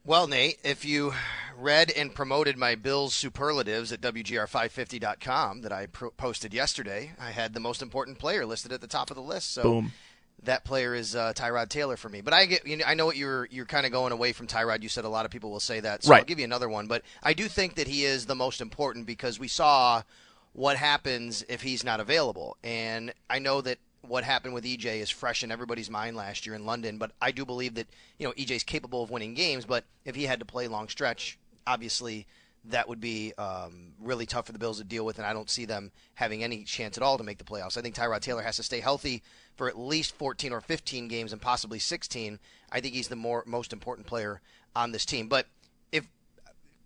[0.07, 1.14] Well, Nate, if you
[1.59, 7.55] read and promoted my Bills superlatives at WGR550.com that I pro- posted yesterday, I had
[7.55, 9.53] the most important player listed at the top of the list.
[9.53, 9.92] So Boom.
[10.45, 12.21] that player is uh, Tyrod Taylor for me.
[12.21, 14.47] But I get, you know, I know what you're you're kind of going away from
[14.47, 14.81] Tyrod.
[14.85, 16.19] You said a lot of people will say that, so Right.
[16.21, 16.87] I'll give you another one.
[16.87, 20.03] But I do think that he is the most important because we saw
[20.53, 25.11] what happens if he's not available, and I know that what happened with EJ is
[25.11, 26.99] fresh in everybody's mind last year in London.
[26.99, 27.87] But I do believe that
[28.19, 31.38] you know EJ's capable of winning games, but if he had to play long stretch,
[31.66, 32.27] obviously
[32.71, 35.51] that would be um, really tough for the Bills to deal with, and I don't
[35.51, 37.77] see them having any chance at all to make the playoffs.
[37.79, 39.23] I think Tyrod Taylor has to stay healthy
[39.57, 42.38] for at least 14 or 15 games, and possibly 16.
[42.73, 44.40] I think he's the more most important player
[44.75, 45.29] on this team.
[45.29, 45.47] But
[45.92, 46.07] if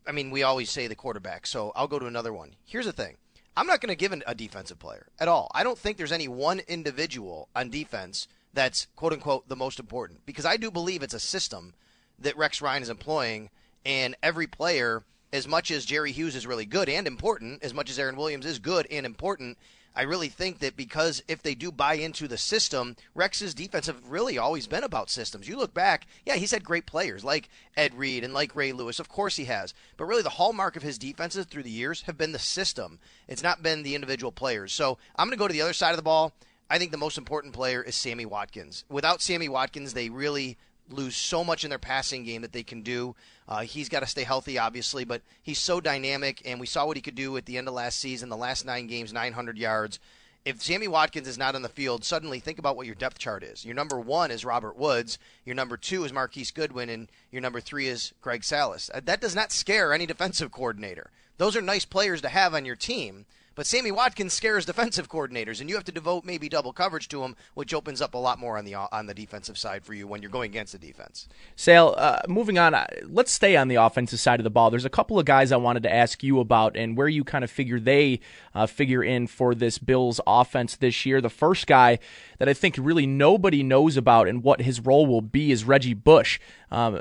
[0.07, 2.55] I mean, we always say the quarterback, so I'll go to another one.
[2.65, 3.17] Here's the thing.
[3.57, 5.51] I'm not going to give an, a defensive player at all.
[5.55, 10.25] I don't think there's any one individual on defense that's quote unquote the most important
[10.27, 11.75] because I do believe it's a system
[12.19, 13.51] that Rex Ryan is employing,
[13.85, 17.89] and every player, as much as Jerry Hughes is really good and important, as much
[17.89, 19.57] as Aaron Williams is good and important,
[20.01, 24.09] I really think that because if they do buy into the system, Rex's defense have
[24.09, 25.47] really always been about systems.
[25.47, 28.99] You look back, yeah, he's had great players like Ed Reed and like Ray Lewis.
[28.99, 29.75] Of course he has.
[29.99, 32.99] But really the hallmark of his defenses through the years have been the system.
[33.29, 34.73] It's not been the individual players.
[34.73, 36.33] So I'm going to go to the other side of the ball.
[36.71, 38.87] I think the most important player is Sammy Watkins.
[38.89, 40.57] Without Sammy Watkins, they really
[40.91, 43.15] lose so much in their passing game that they can do.
[43.49, 46.97] Uh, he's got to stay healthy, obviously, but he's so dynamic, and we saw what
[46.97, 49.99] he could do at the end of last season, the last nine games, 900 yards.
[50.45, 53.43] If Sammy Watkins is not on the field, suddenly think about what your depth chart
[53.43, 53.65] is.
[53.65, 55.19] Your number one is Robert Woods.
[55.45, 58.91] Your number two is Marquise Goodwin, and your number three is Greg Salas.
[58.95, 61.11] Uh, That does not scare any defensive coordinator.
[61.37, 63.27] Those are nice players to have on your team.
[63.61, 67.25] But Sammy Watkins scares defensive coordinators, and you have to devote maybe double coverage to
[67.25, 70.07] him, which opens up a lot more on the on the defensive side for you
[70.07, 71.29] when you're going against the defense.
[71.57, 74.71] Sal, uh, moving on, uh, let's stay on the offensive side of the ball.
[74.71, 77.45] There's a couple of guys I wanted to ask you about and where you kind
[77.45, 78.21] of figure they
[78.55, 81.21] uh, figure in for this Bills offense this year.
[81.21, 81.99] The first guy
[82.39, 85.93] that I think really nobody knows about and what his role will be is Reggie
[85.93, 86.41] Bush.
[86.71, 86.99] Um,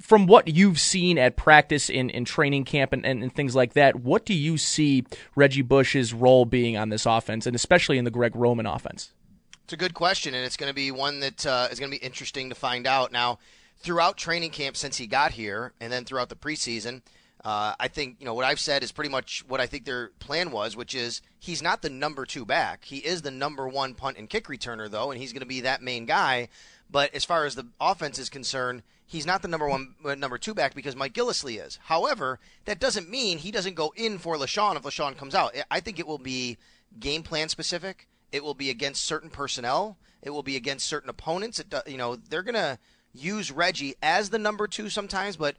[0.00, 3.74] from what you've seen at practice in, in training camp and, and, and things like
[3.74, 8.04] that, what do you see Reggie Bush's role being on this offense, and especially in
[8.04, 9.12] the Greg Roman offense?
[9.64, 11.98] It's a good question, and it's going to be one that uh, is going to
[11.98, 13.12] be interesting to find out.
[13.12, 13.38] Now,
[13.76, 17.02] throughout training camp since he got here, and then throughout the preseason,
[17.44, 20.08] uh, I think you know what I've said is pretty much what I think their
[20.18, 22.84] plan was, which is he's not the number two back.
[22.84, 25.60] He is the number one punt and kick returner, though, and he's going to be
[25.60, 26.48] that main guy.
[26.90, 30.38] But as far as the offense is concerned, he's not the number one, uh, number
[30.38, 31.78] two back because Mike Gillislee is.
[31.84, 35.54] However, that doesn't mean he doesn't go in for LeSean if LeSean comes out.
[35.70, 36.56] I think it will be
[36.98, 38.08] game plan specific.
[38.32, 39.98] It will be against certain personnel.
[40.22, 41.58] It will be against certain opponents.
[41.60, 42.78] It, you know, they're gonna
[43.12, 45.56] use Reggie as the number two sometimes, but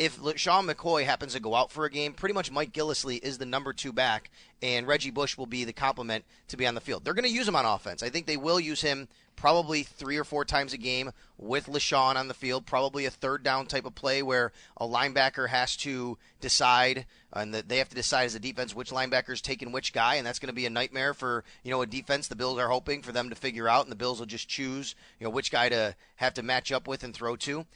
[0.00, 3.36] if Sean McCoy happens to go out for a game, pretty much Mike Gillislee is
[3.36, 4.30] the number two back,
[4.62, 7.04] and Reggie Bush will be the complement to be on the field.
[7.04, 8.02] They're going to use him on offense.
[8.02, 12.16] I think they will use him probably three or four times a game with LeSean
[12.16, 16.16] on the field, probably a third down type of play where a linebacker has to
[16.40, 20.14] decide, and they have to decide as a defense which linebacker is taking which guy,
[20.14, 22.26] and that's going to be a nightmare for you know a defense.
[22.26, 24.94] The Bills are hoping for them to figure out, and the Bills will just choose
[25.18, 27.66] you know which guy to have to match up with and throw to.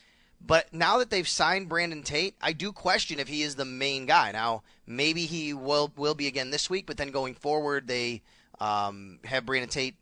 [0.41, 4.07] But now that they've signed Brandon Tate, I do question if he is the main
[4.07, 4.31] guy.
[4.33, 8.23] Now, maybe he will will be again this week, but then going forward, they
[8.61, 9.97] um, have Brandon Tate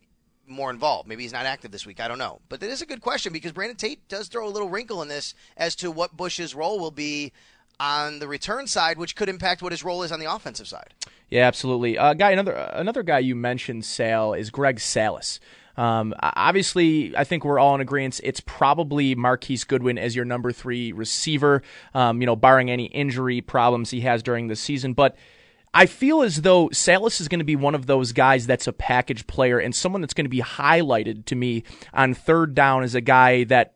[0.46, 1.08] more involved.
[1.08, 2.00] Maybe he's not active this week.
[2.00, 2.40] I don't know.
[2.48, 5.08] But that is a good question because Brandon Tate does throw a little wrinkle in
[5.08, 7.32] this as to what Bush's role will be
[7.80, 10.94] on the return side, which could impact what his role is on the offensive side.
[11.30, 11.96] Yeah, absolutely.
[11.96, 15.40] Uh, guy, another another guy you mentioned, Sal, is Greg Salas.
[15.76, 18.20] Um, obviously, I think we're all in agreement.
[18.22, 21.62] It's probably Marquise Goodwin as your number three receiver.
[21.94, 25.16] Um, you know, barring any injury problems he has during the season, but.
[25.74, 28.74] I feel as though Salas is going to be one of those guys that's a
[28.74, 32.94] package player and someone that's going to be highlighted to me on third down as
[32.94, 33.72] a guy that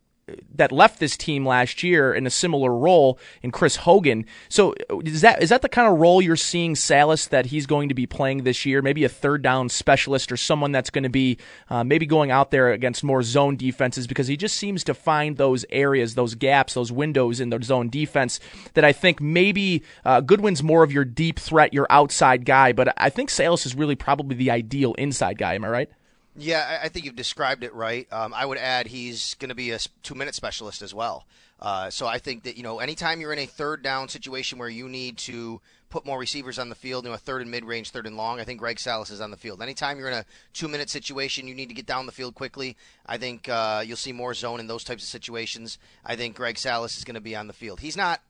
[0.55, 4.27] that left this team last year in a similar role in Chris Hogan.
[4.49, 7.89] So is that is that the kind of role you're seeing Salas that he's going
[7.89, 8.83] to be playing this year?
[8.83, 11.39] Maybe a third down specialist or someone that's going to be
[11.71, 15.37] uh, maybe going out there against more zone defenses because he just seems to find
[15.37, 18.41] those areas, those gaps, those windows in the zone defense
[18.75, 22.93] that I think maybe uh, Goodwin's more of your deep threat, your outside guy, but
[22.97, 25.55] I think Salas is really probably the ideal inside guy.
[25.55, 25.91] Am I right?
[26.39, 28.07] Yeah, I think you've described it right.
[28.13, 31.25] Um, I would add he's going to be a two-minute specialist as well.
[31.59, 34.69] Uh, so I think that you know, anytime you're in a third down situation where
[34.69, 37.91] you need to put more receivers on the field, you know, a third and mid-range,
[37.91, 39.63] third and long, I think Greg Salas is on the field.
[39.63, 42.77] Anytime you're in a two-minute situation, you need to get down the field quickly.
[43.07, 45.79] I think uh, you'll see more zone in those types of situations.
[46.05, 47.81] I think Greg Salas is going to be on the field.
[47.81, 48.21] He's not.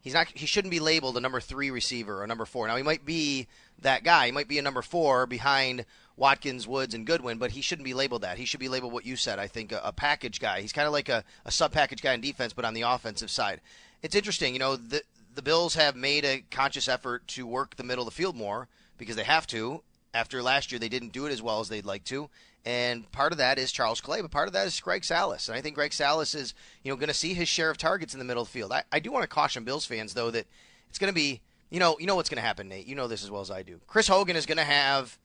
[0.00, 0.26] He's not.
[0.34, 2.66] He shouldn't be labeled a number three receiver or number four.
[2.66, 3.46] Now he might be
[3.82, 4.26] that guy.
[4.26, 5.84] He might be a number four behind
[6.16, 8.38] Watkins, Woods, and Goodwin, but he shouldn't be labeled that.
[8.38, 9.38] He should be labeled what you said.
[9.38, 10.60] I think a, a package guy.
[10.60, 13.30] He's kind of like a, a sub package guy in defense, but on the offensive
[13.30, 13.60] side.
[14.02, 15.02] It's interesting, you know, the
[15.34, 18.68] the Bills have made a conscious effort to work the middle of the field more
[18.98, 19.82] because they have to.
[20.12, 22.28] After last year, they didn't do it as well as they'd like to,
[22.64, 25.48] and part of that is Charles Clay, but part of that is Greg Salas.
[25.48, 28.12] And I think Greg Salas is, you know, going to see his share of targets
[28.12, 28.72] in the middle of the field.
[28.72, 30.46] I, I do want to caution Bills fans though that
[30.88, 32.86] it's going to be, you know, you know what's going to happen, Nate.
[32.86, 33.80] You know this as well as I do.
[33.86, 35.18] Chris Hogan is going to have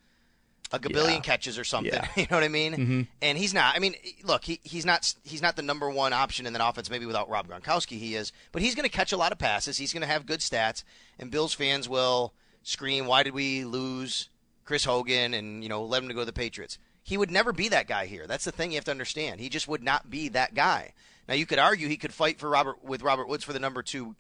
[0.71, 1.19] a gabillion yeah.
[1.21, 1.93] catches or something.
[1.93, 2.07] Yeah.
[2.15, 2.73] You know what I mean?
[2.73, 3.01] Mm-hmm.
[3.21, 3.75] And he's not.
[3.75, 5.13] I mean, look, he, he's not.
[5.23, 6.89] He's not the number one option in that offense.
[6.89, 8.31] Maybe without Rob Gronkowski, he is.
[8.51, 9.77] But he's going to catch a lot of passes.
[9.77, 10.83] He's going to have good stats,
[11.19, 14.29] and Bills fans will scream, "Why did we lose
[14.65, 16.77] Chris Hogan?" And you know, let him to go to the Patriots.
[17.03, 18.27] He would never be that guy here.
[18.27, 19.39] That's the thing you have to understand.
[19.39, 20.93] He just would not be that guy.
[21.27, 23.81] Now you could argue he could fight for Robert with Robert Woods for the number
[23.83, 24.15] two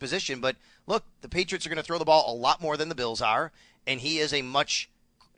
[0.00, 2.88] position, but look, the Patriots are going to throw the ball a lot more than
[2.88, 3.52] the Bills are,
[3.86, 4.90] and he is a much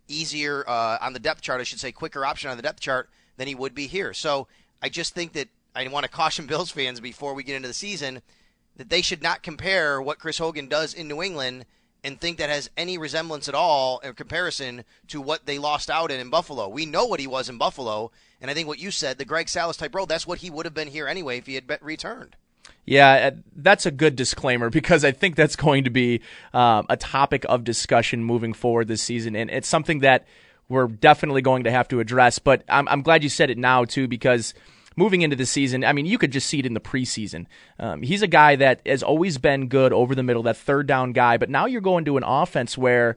[0.09, 3.09] easier uh, on the depth chart, I should say, quicker option on the depth chart
[3.37, 4.13] than he would be here.
[4.13, 4.47] So
[4.83, 7.75] I just think that I want to caution Bills fans before we get into the
[7.75, 8.23] season
[8.77, 11.65] that they should not compare what Chris Hogan does in New England
[12.03, 16.11] and think that has any resemblance at all in comparison to what they lost out
[16.11, 16.69] in in Buffalo.
[16.69, 18.11] We know what he was in Buffalo,
[18.43, 20.67] and I think what you said, the Greg Salas type role, that's what he would
[20.67, 22.37] have been here anyway if he had returned.
[22.87, 26.21] Yeah, uh, that's a good disclaimer because I think that's going to be
[26.53, 30.27] um, a topic of discussion moving forward this season, and it's something that
[30.69, 32.39] we're definitely going to have to address.
[32.39, 34.55] But I'm, I'm glad you said it now too because
[34.97, 37.47] moving into the season, I mean, you could just see it in the preseason.
[37.79, 41.13] Um, he's a guy that has always been good over the middle, that third down
[41.13, 41.37] guy.
[41.37, 43.17] But now you're going to an offense where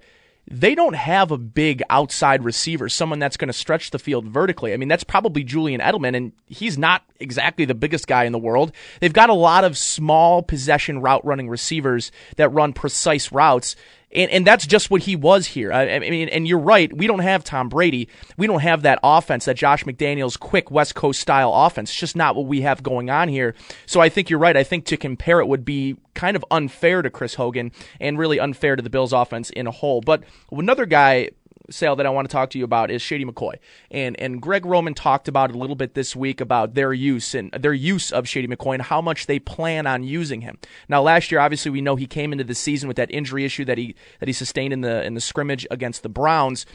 [0.49, 4.73] they don't have a big outside receiver, someone that's going to stretch the field vertically.
[4.73, 8.39] I mean, that's probably Julian Edelman, and he's not exactly the biggest guy in the
[8.39, 8.71] world.
[9.01, 13.75] They've got a lot of small possession route running receivers that run precise routes.
[14.12, 15.74] And, and that's just what he was here.
[15.74, 16.96] I, I, mean, and you're right.
[16.96, 18.08] We don't have Tom Brady.
[18.38, 21.89] We don't have that offense, that Josh McDaniels quick West Coast style offense.
[21.89, 23.54] It's just not what we have going on here.
[23.86, 24.56] So I think you're right.
[24.56, 28.39] I think to compare it would be kind of unfair to Chris Hogan and really
[28.39, 30.00] unfair to the Bills offense in a whole.
[30.02, 31.32] But another guy
[31.69, 33.56] Sal that I want to talk to you about is Shady McCoy.
[33.91, 37.51] And and Greg Roman talked about a little bit this week about their use and
[37.51, 40.58] their use of Shady McCoy and how much they plan on using him.
[40.88, 43.65] Now last year obviously we know he came into the season with that injury issue
[43.65, 46.65] that he that he sustained in the in the scrimmage against the Browns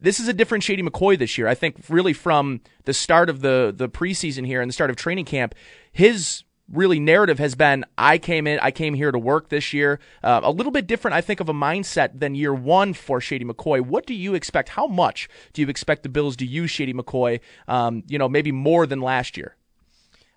[0.00, 1.46] this is a different Shady McCoy this year.
[1.46, 4.96] I think really from the start of the the preseason here and the start of
[4.96, 5.54] training camp,
[5.92, 10.00] his really narrative has been I came in, I came here to work this year.
[10.22, 13.44] Uh, a little bit different, I think, of a mindset than year one for Shady
[13.44, 13.80] McCoy.
[13.80, 14.70] What do you expect?
[14.70, 17.40] How much do you expect the Bills to use Shady McCoy?
[17.68, 19.56] Um, you know, maybe more than last year.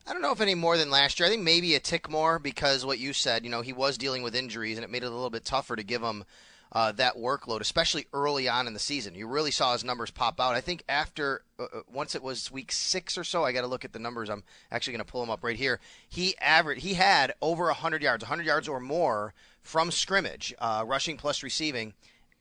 [0.05, 1.27] I don't know if any more than last year.
[1.27, 4.21] I think maybe a tick more because what you said, you know, he was dealing
[4.21, 6.25] with injuries and it made it a little bit tougher to give him
[6.73, 9.13] uh, that workload, especially early on in the season.
[9.13, 10.55] You really saw his numbers pop out.
[10.55, 13.67] I think after uh, uh once it was week six or so, I got to
[13.67, 14.29] look at the numbers.
[14.29, 15.79] I'm actually going to pull them up right here.
[16.09, 21.15] He averaged, he had over 100 yards, 100 yards or more from scrimmage, uh, rushing
[21.15, 21.93] plus receiving,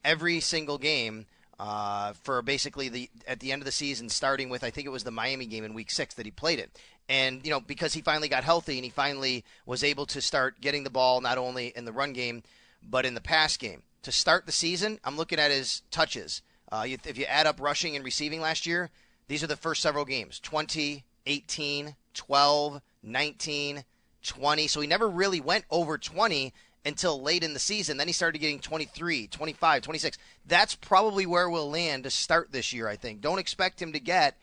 [0.05, 1.27] every single game.
[1.61, 4.91] Uh, for basically the at the end of the season, starting with I think it
[4.91, 6.77] was the Miami game in Week Six that he played it,
[7.09, 10.61] and you know because he finally got healthy and he finally was able to start
[10.61, 12.43] getting the ball not only in the run game
[12.83, 16.43] but in the pass game to start the season, I'm looking at his touches.
[16.71, 18.91] Uh, if you add up rushing and receiving last year,
[19.29, 23.85] these are the first several games 20, 18, 12, 19,
[24.23, 24.67] 20.
[24.67, 26.53] So he never really went over 20
[26.85, 27.97] until late in the season.
[27.97, 30.19] Then he started getting 23, 25, 26.
[30.47, 33.21] That's probably where we'll land to start this year, I think.
[33.21, 34.37] Don't expect him to get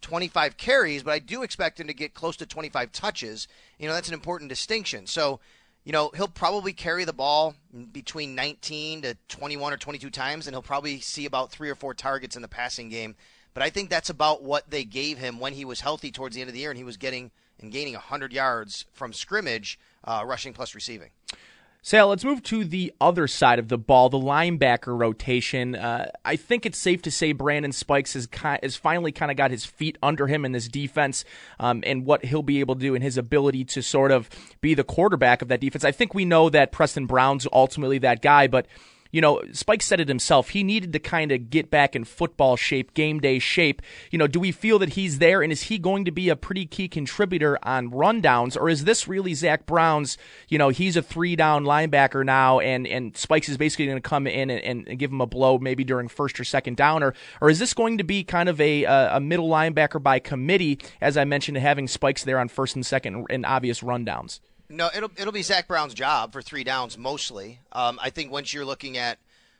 [0.00, 3.46] 25 carries, but I do expect him to get close to 25 touches.
[3.78, 5.06] You know, that's an important distinction.
[5.06, 5.40] So
[5.84, 7.54] you know, he'll probably carry the ball
[7.92, 11.94] between 19 to 21 or 22 times, and he'll probably see about three or four
[11.94, 13.16] targets in the passing game.
[13.54, 16.40] But I think that's about what they gave him when he was healthy towards the
[16.40, 17.30] end of the year, and he was getting
[17.60, 21.10] and gaining 100 yards from scrimmage, uh, rushing plus receiving.
[21.84, 25.74] Sal, let's move to the other side of the ball, the linebacker rotation.
[25.74, 29.36] Uh, I think it's safe to say Brandon Spikes has, ki- has finally kind of
[29.36, 31.24] got his feet under him in this defense
[31.58, 34.30] um, and what he'll be able to do and his ability to sort of
[34.60, 35.84] be the quarterback of that defense.
[35.84, 38.66] I think we know that Preston Brown's ultimately that guy, but
[39.12, 40.48] you know, Spike said it himself.
[40.48, 43.82] He needed to kind of get back in football shape, game day shape.
[44.10, 46.36] You know, do we feel that he's there, and is he going to be a
[46.36, 50.16] pretty key contributor on rundowns, or is this really Zach Brown's?
[50.48, 54.08] You know, he's a three down linebacker now, and and Spikes is basically going to
[54.08, 57.14] come in and, and, give him a blow maybe during first or second down, or
[57.42, 61.18] or is this going to be kind of a a middle linebacker by committee, as
[61.18, 64.40] I mentioned, having Spikes there on first and second and obvious rundowns?
[64.72, 67.60] No, it'll it'll be Zach Brown's job for three downs mostly.
[67.72, 69.18] Um, I think once you're looking at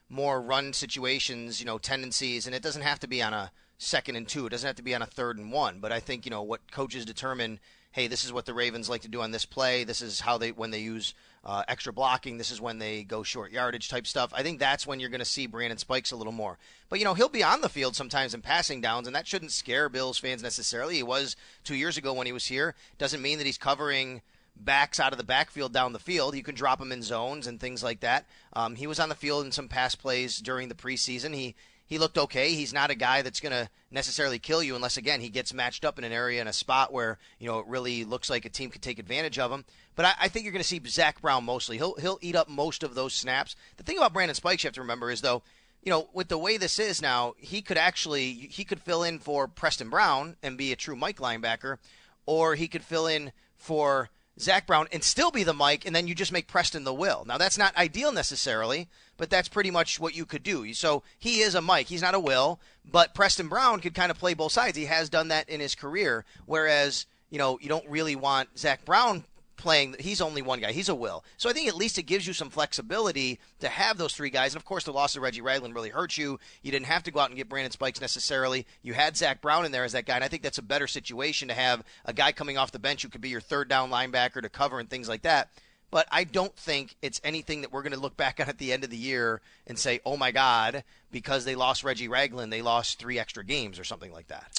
[0.09, 4.17] more run situations, you know, tendencies, and it doesn't have to be on a second
[4.17, 4.47] and two.
[4.47, 5.81] It doesn't have to be on a third and one.
[5.81, 7.61] But I think you know what coaches determine.
[7.91, 9.85] Hey, this is what the Ravens like to do on this play.
[9.85, 11.13] This is how they when they use
[11.45, 12.39] uh, extra blocking.
[12.39, 14.33] This is when they go short yardage type stuff.
[14.35, 16.57] I think that's when you're going to see Brandon Spikes a little more.
[16.89, 19.53] But you know he'll be on the field sometimes in passing downs, and that shouldn't
[19.53, 20.95] scare Bills fans necessarily.
[20.95, 22.75] He was two years ago when he was here.
[22.97, 24.23] Doesn't mean that he's covering
[24.65, 26.37] backs out of the backfield down the field.
[26.37, 28.27] You can drop him in zones and things like that.
[28.53, 31.35] Um, he was on the field in some pass plays during the preseason.
[31.35, 31.55] He
[31.87, 32.55] he looked okay.
[32.55, 35.85] He's not a guy that's going to necessarily kill you unless again he gets matched
[35.85, 38.51] up in an area in a spot where you know it really looks like a
[38.51, 39.65] team could take advantage of him.
[39.95, 41.77] But I, I think you're going to see Zach Brown mostly.
[41.77, 43.57] He'll he'll eat up most of those snaps.
[43.77, 45.43] The thing about Brandon Spikes you have to remember is though
[45.83, 49.19] you know, with the way this is now, he could actually he could fill in
[49.19, 51.79] for Preston Brown and be a true Mike linebacker,
[52.25, 54.11] or he could fill in for
[54.41, 57.25] Zach Brown and still be the Mike, and then you just make Preston the Will.
[57.27, 60.73] Now that's not ideal necessarily, but that's pretty much what you could do.
[60.75, 61.87] So he is a Mike.
[61.89, 62.61] He's not a Will,
[62.91, 64.77] but Preston Brown could kind of play both sides.
[64.77, 66.25] He has done that in his career.
[66.47, 69.25] Whereas you know you don't really want Zach Brown
[69.63, 69.95] playing.
[69.99, 70.73] He's only one guy.
[70.73, 71.25] He's a will.
[71.37, 74.53] So I think at least it gives you some flexibility to have those three guys.
[74.53, 76.39] And of course, the loss of Reggie Ragland really hurt you.
[76.63, 78.67] You didn't have to go out and get Brandon Spikes necessarily.
[78.83, 80.87] You had Zach Brown in there as that guy, and I think that's a better
[80.87, 83.91] situation to have a guy coming off the bench who could be your third down
[83.91, 85.49] linebacker to cover and things like that.
[85.93, 88.73] But I don't think it's anything that we're going to look back on at the
[88.73, 92.63] end of the year and say, "Oh my God," because they lost Reggie Ragland, they
[92.63, 94.59] lost three extra games or something like that.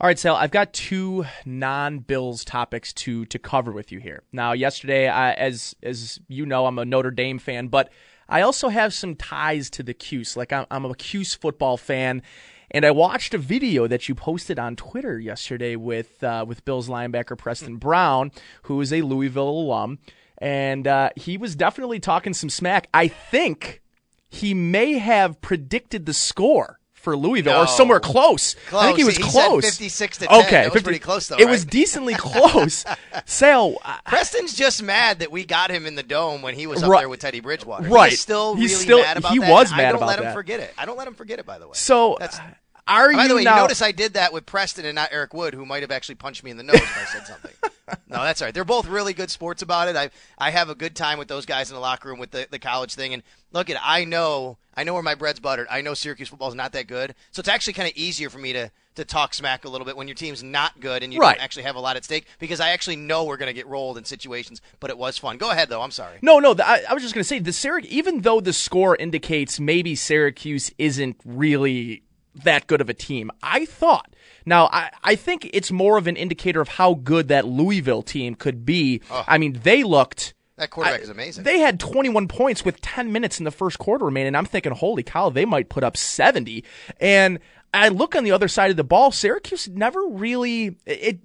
[0.00, 4.22] All right, Sal, I've got two non-Bills topics to to cover with you here.
[4.30, 7.90] Now, yesterday, I, as as you know, I'm a Notre Dame fan, but
[8.28, 10.36] I also have some ties to the Cuse.
[10.36, 12.22] Like I'm, I'm a Cuse football fan,
[12.70, 16.88] and I watched a video that you posted on Twitter yesterday with uh, with Bills
[16.88, 18.30] linebacker Preston Brown,
[18.62, 19.98] who is a Louisville alum,
[20.38, 22.88] and uh, he was definitely talking some smack.
[22.94, 23.82] I think
[24.28, 27.60] he may have predicted the score for Louisville no.
[27.62, 28.54] or somewhere close.
[28.68, 28.82] close.
[28.82, 29.64] I think he was he close.
[29.64, 30.40] 56 to 10.
[30.42, 31.36] Okay, that was pretty close though.
[31.36, 31.50] It right?
[31.50, 32.84] was decently close.
[33.24, 33.76] Sale.
[34.06, 37.00] Preston's just mad that we got him in the dome when he was up Right.
[37.00, 37.88] there with Teddy Bridgewater.
[37.88, 38.10] Right.
[38.10, 39.50] He's still He's really still- mad about he that.
[39.50, 40.74] was I mad don't about let him forget it.
[40.76, 41.46] I don't let him forget it.
[41.46, 41.72] By the way.
[41.74, 42.42] So, That's- uh,
[42.88, 43.56] are By you the way, now?
[43.56, 46.14] you notice I did that with Preston and not Eric Wood, who might have actually
[46.16, 47.52] punched me in the nose if I said something.
[48.08, 48.54] no, that's all right.
[48.54, 49.96] They're both really good sports about it.
[49.96, 52.46] I I have a good time with those guys in the locker room with the,
[52.50, 53.14] the college thing.
[53.14, 53.22] And
[53.52, 55.66] look, at I know I know where my bread's buttered.
[55.70, 58.38] I know Syracuse football is not that good, so it's actually kind of easier for
[58.38, 61.20] me to to talk smack a little bit when your team's not good and you
[61.20, 61.36] Right.
[61.36, 63.68] don't actually have a lot at stake because I actually know we're going to get
[63.68, 64.60] rolled in situations.
[64.80, 65.36] But it was fun.
[65.38, 65.82] Go ahead though.
[65.82, 66.18] I'm sorry.
[66.20, 66.52] No, no.
[66.54, 67.92] The, I, I was just going to say the Syracuse.
[67.92, 72.02] even though the score indicates maybe Syracuse isn't really
[72.44, 74.14] that good of a team, I thought.
[74.46, 78.34] Now, I, I think it's more of an indicator of how good that Louisville team
[78.34, 79.02] could be.
[79.10, 80.34] I mean, they looked.
[80.56, 81.44] That quarterback I- is amazing.
[81.44, 84.34] They had 21 points with 10 minutes in the first quarter remaining.
[84.34, 86.64] I'm thinking, holy cow, they might put up 70.
[87.00, 87.38] And
[87.74, 89.10] I look on the other side of the ball.
[89.12, 91.20] Syracuse never really it.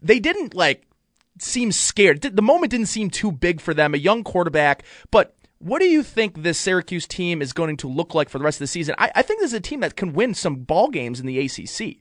[0.00, 0.84] They didn't like
[1.38, 2.22] seem scared.
[2.22, 3.94] The moment didn't seem too big for them.
[3.94, 5.34] A young quarterback, but.
[5.62, 8.56] What do you think this Syracuse team is going to look like for the rest
[8.56, 8.96] of the season?
[8.98, 11.38] I, I think this is a team that can win some ball games in the
[11.38, 11.98] ACC.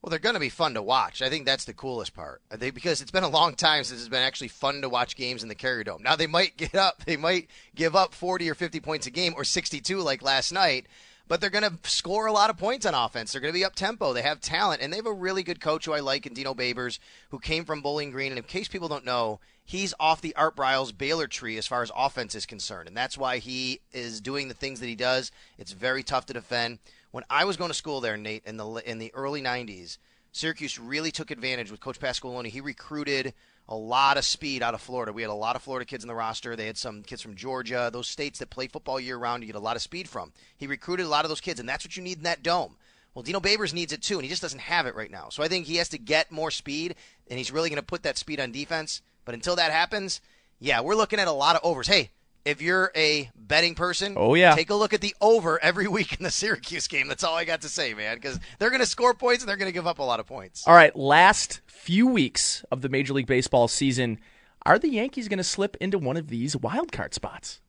[0.00, 1.20] Well, they're going to be fun to watch.
[1.20, 2.42] I think that's the coolest part.
[2.48, 5.42] Think because it's been a long time since it's been actually fun to watch games
[5.42, 6.00] in the Carrier Dome.
[6.04, 9.34] Now they might get up, they might give up 40 or 50 points a game
[9.36, 10.86] or 62 like last night,
[11.26, 13.32] but they're going to score a lot of points on offense.
[13.32, 14.12] They're going to be up tempo.
[14.12, 16.54] They have talent, and they have a really good coach who I like in Dino
[16.54, 17.00] Babers,
[17.30, 18.30] who came from Bowling Green.
[18.30, 19.40] And in case people don't know,
[19.70, 23.16] he's off the Art Briles Baylor tree as far as offense is concerned, and that's
[23.16, 25.30] why he is doing the things that he does.
[25.58, 26.80] It's very tough to defend.
[27.12, 29.98] When I was going to school there, Nate, in the in the early '90s,
[30.32, 32.48] Syracuse really took advantage with Coach Pasqualoni.
[32.48, 33.32] He recruited
[33.68, 35.12] a lot of speed out of Florida.
[35.12, 36.56] We had a lot of Florida kids in the roster.
[36.56, 39.44] They had some kids from Georgia, those states that play football year round.
[39.44, 40.32] You get a lot of speed from.
[40.56, 42.76] He recruited a lot of those kids, and that's what you need in that dome.
[43.14, 45.28] Well, Dino Babers needs it too, and he just doesn't have it right now.
[45.30, 46.96] So I think he has to get more speed,
[47.28, 49.02] and he's really going to put that speed on defense.
[49.30, 50.20] But until that happens,
[50.58, 51.86] yeah, we're looking at a lot of overs.
[51.86, 52.10] Hey,
[52.44, 54.56] if you're a betting person, Oh, yeah.
[54.56, 57.06] take a look at the over every week in the Syracuse game.
[57.06, 59.56] That's all I got to say, man, because they're going to score points and they're
[59.56, 60.66] going to give up a lot of points.
[60.66, 64.18] All right, last few weeks of the Major League Baseball season,
[64.66, 67.60] are the Yankees going to slip into one of these wild card spots?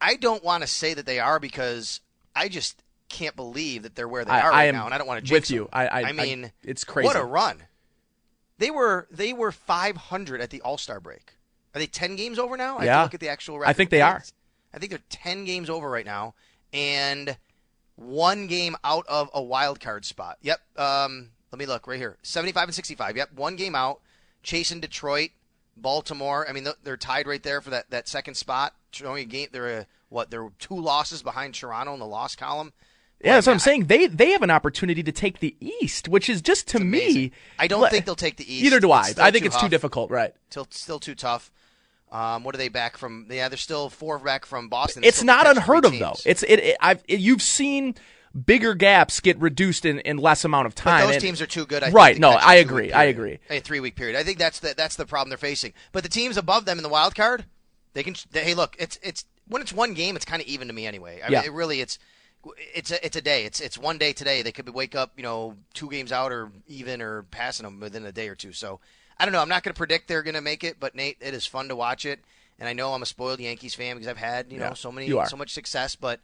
[0.00, 2.00] I don't want to say that they are because
[2.34, 5.06] I just can't believe that they're where they I- are right now, and I don't
[5.06, 5.68] want to with you.
[5.74, 7.04] I- I- I- mean, it's crazy.
[7.04, 7.64] What a run!
[8.60, 11.32] They were they were 500 at the All Star break.
[11.74, 12.76] Are they 10 games over now?
[12.76, 12.96] I have Yeah.
[12.98, 13.70] to look at the actual record.
[13.70, 14.22] I think they are.
[14.74, 16.34] I think they're 10 games over right now,
[16.72, 17.36] and
[17.96, 20.38] one game out of a wild card spot.
[20.42, 20.60] Yep.
[20.76, 22.16] Um, let me look right here.
[22.22, 23.16] 75 and 65.
[23.16, 23.32] Yep.
[23.34, 24.00] One game out.
[24.42, 25.30] Chasing Detroit,
[25.76, 26.48] Baltimore.
[26.48, 28.74] I mean, they're tied right there for that, that second spot.
[29.04, 29.48] Only game.
[29.52, 30.30] They're a, what?
[30.30, 32.72] They're two losses behind Toronto in the loss column.
[33.22, 33.86] Yeah, that's what I'm saying.
[33.86, 37.02] They they have an opportunity to take the East, which is just to me.
[37.04, 37.32] amazing.
[37.58, 38.64] I don't le- think they'll take the East.
[38.64, 39.12] Either do I.
[39.18, 40.10] I think too it's too difficult.
[40.10, 40.34] Right.
[40.48, 41.50] Still, still too tough.
[42.10, 43.26] Um, what are they back from?
[43.30, 45.04] Yeah, they're still four back from Boston.
[45.04, 46.14] It's not unheard of though.
[46.24, 46.58] It's it.
[46.60, 47.94] it I've it, you've seen
[48.46, 51.00] bigger gaps get reduced in, in less amount of But time.
[51.06, 51.82] those and- teams are too good.
[51.84, 52.18] I right?
[52.18, 52.92] No, I agree.
[52.92, 53.38] I agree.
[53.50, 54.16] A three week period.
[54.18, 55.72] I think that's the that's the problem they're facing.
[55.92, 57.44] But the teams above them in the wild card,
[57.92, 58.16] they can.
[58.32, 60.86] They, hey, look, it's it's when it's one game, it's kind of even to me
[60.86, 61.20] anyway.
[61.22, 61.40] I Yeah.
[61.40, 61.98] mean, it really it's.
[62.74, 63.44] It's a it's a day.
[63.44, 64.42] It's it's one day today.
[64.42, 67.80] They could be wake up, you know, two games out or even or passing them
[67.80, 68.52] within a day or two.
[68.52, 68.80] So
[69.18, 69.42] I don't know.
[69.42, 71.68] I'm not going to predict they're going to make it, but Nate, it is fun
[71.68, 72.20] to watch it.
[72.58, 75.08] And I know I'm a spoiled Yankees fan because I've had you know so many
[75.26, 75.96] so much success.
[75.96, 76.20] But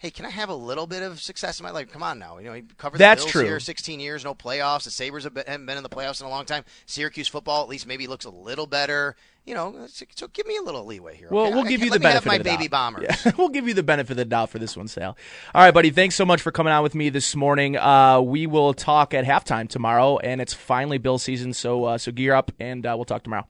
[0.00, 1.92] hey, can I have a little bit of success in my life?
[1.92, 3.44] Come on now, you know, you cover the That's Bills true.
[3.44, 4.84] here, 16 years, no playoffs.
[4.84, 6.64] The Sabres have been, haven't been in the playoffs in a long time.
[6.86, 9.14] Syracuse football at least maybe looks a little better.
[9.50, 11.26] You know, so, give me a little leeway here.
[11.28, 11.54] Well, okay?
[11.56, 12.70] we'll I- give you the benefit of the baby doubt.
[12.70, 13.06] bombers.
[13.26, 15.16] Yeah, we'll give you the benefit of the doubt for this one, Sal.
[15.52, 15.90] All right, buddy.
[15.90, 17.76] Thanks so much for coming on with me this morning.
[17.76, 22.12] Uh, we will talk at halftime tomorrow, and it's finally Bill season, so uh, so
[22.12, 23.44] gear up, and uh, we'll talk tomorrow.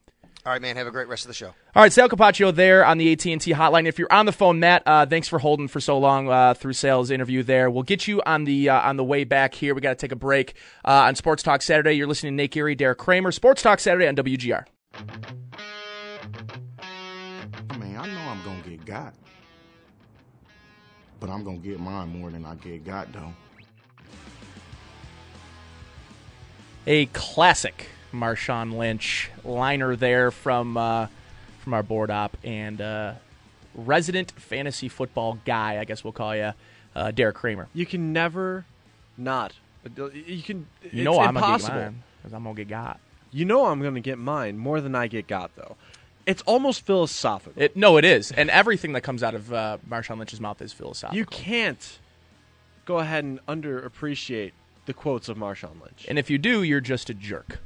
[0.47, 0.77] All right, man.
[0.77, 1.49] Have a great rest of the show.
[1.49, 3.87] All right, Sal Capaccio there on the AT and T hotline.
[3.87, 6.73] If you're on the phone, Matt, uh, thanks for holding for so long uh, through
[6.73, 7.43] Sal's interview.
[7.43, 9.75] There, we'll get you on the uh, on the way back here.
[9.75, 11.93] We got to take a break uh, on Sports Talk Saturday.
[11.93, 14.65] You're listening to Nate Geary, Derek Kramer, Sports Talk Saturday on WGR.
[17.71, 19.15] I mean, I know I'm gonna get got,
[21.19, 23.33] but I'm gonna get mine more than I get got though.
[26.87, 31.07] a classic Marshawn Lynch liner there from uh,
[31.61, 33.13] from our board op and uh,
[33.75, 36.53] resident fantasy football guy, I guess we'll call you,
[36.95, 37.69] uh, Derek Kramer.
[37.75, 38.65] You can never
[39.17, 39.55] not.
[40.13, 40.67] You can.
[40.91, 41.75] You know I'm gonna impossible.
[41.75, 43.01] get mine because I'm gonna get got.
[43.33, 45.77] You know I'm going to get mine more than I get got though.
[46.27, 47.63] It's almost philosophical.
[47.63, 50.73] It no, it is, and everything that comes out of uh, Marshawn Lynch's mouth is
[50.73, 51.19] philosophical.
[51.19, 51.99] you can't
[52.85, 54.53] go ahead and underappreciate
[54.87, 56.07] the quotes of Marshawn Lynch.
[56.09, 57.61] And if you do, you're just a jerk.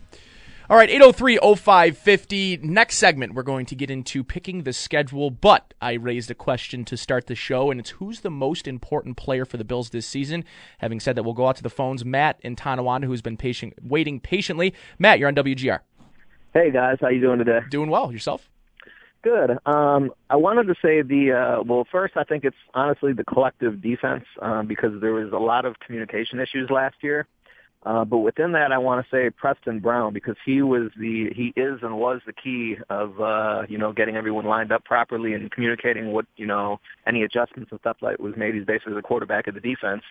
[0.70, 2.56] All right, 803 0550.
[2.62, 6.86] Next segment, we're going to get into picking the schedule, but I raised a question
[6.86, 10.06] to start the show, and it's who's the most important player for the Bills this
[10.06, 10.42] season?
[10.78, 12.02] Having said that, we'll go out to the phones.
[12.02, 14.72] Matt in Tonawanda, who's been patient, waiting patiently.
[14.98, 15.80] Matt, you're on WGR.
[16.54, 17.62] Hey guys, how you doing today?
[17.68, 18.12] Doing well.
[18.12, 18.48] Yourself?
[19.24, 19.58] Good.
[19.66, 21.84] Um, I wanted to say the uh, well.
[21.90, 25.80] First, I think it's honestly the collective defense um, because there was a lot of
[25.80, 27.26] communication issues last year.
[27.82, 31.52] Uh, but within that, I want to say Preston Brown because he was the he
[31.56, 35.50] is and was the key of uh, you know getting everyone lined up properly and
[35.50, 38.54] communicating what you know any adjustments and stuff like was made.
[38.54, 40.04] He's basically the quarterback of the defense.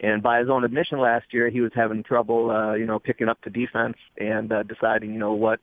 [0.00, 3.30] And by his own admission last year, he was having trouble uh, you know picking
[3.30, 5.58] up the defense and uh, deciding you know what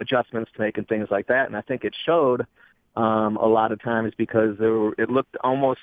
[0.00, 1.46] adjustments to make and things like that.
[1.46, 2.46] And I think it showed
[2.96, 5.80] um, a lot of times because there were, it looked almost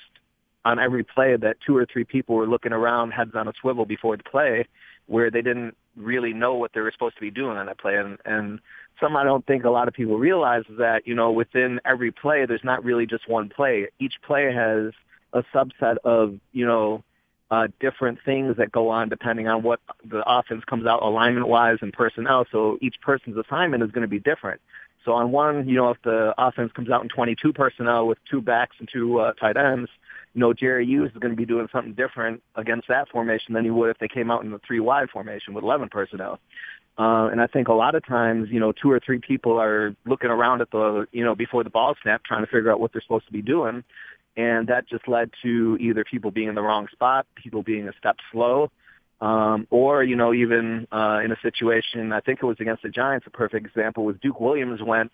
[0.64, 3.86] on every play that two or three people were looking around heads on a swivel
[3.86, 4.66] before the play
[5.06, 7.96] where they didn't really know what they were supposed to be doing on that play.
[7.96, 8.58] And, and
[9.00, 12.10] some I don't think a lot of people realize is that, you know, within every
[12.10, 13.88] play, there's not really just one play.
[14.00, 14.92] Each play has
[15.32, 17.04] a subset of, you know,
[17.50, 21.78] uh, different things that go on depending on what the offense comes out alignment wise
[21.80, 22.46] and personnel.
[22.50, 24.60] So each person's assignment is going to be different.
[25.04, 28.40] So on one, you know, if the offense comes out in 22 personnel with two
[28.40, 29.88] backs and two uh, tight ends,
[30.34, 33.64] you know, Jerry Hughes is going to be doing something different against that formation than
[33.64, 36.40] he would if they came out in the three wide formation with 11 personnel.
[36.98, 39.94] Uh, and I think a lot of times, you know, two or three people are
[40.06, 42.92] looking around at the, you know, before the ball snap, trying to figure out what
[42.92, 43.84] they're supposed to be doing.
[44.36, 47.92] And that just led to either people being in the wrong spot, people being a
[47.98, 48.70] step slow,
[49.20, 52.90] Um, or, you know, even uh, in a situation, I think it was against the
[52.90, 55.12] Giants, a perfect example was Duke Williams went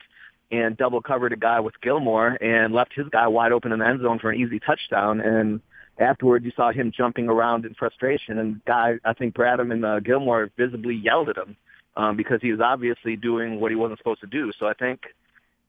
[0.50, 3.86] and double covered a guy with Gilmore and left his guy wide open in the
[3.86, 5.20] end zone for an easy touchdown.
[5.20, 5.60] And
[5.98, 8.38] afterwards, you saw him jumping around in frustration.
[8.38, 11.56] And guy, I think Bradham and uh, Gilmore visibly yelled at him
[11.96, 14.50] um, because he was obviously doing what he wasn't supposed to do.
[14.58, 14.98] So I think,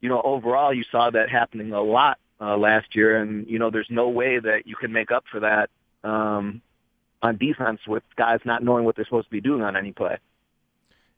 [0.01, 3.21] you know, overall, you saw that happening a lot uh, last year.
[3.21, 5.69] And, you know, there's no way that you can make up for that
[6.03, 6.61] um,
[7.21, 10.17] on defense with guys not knowing what they're supposed to be doing on any play.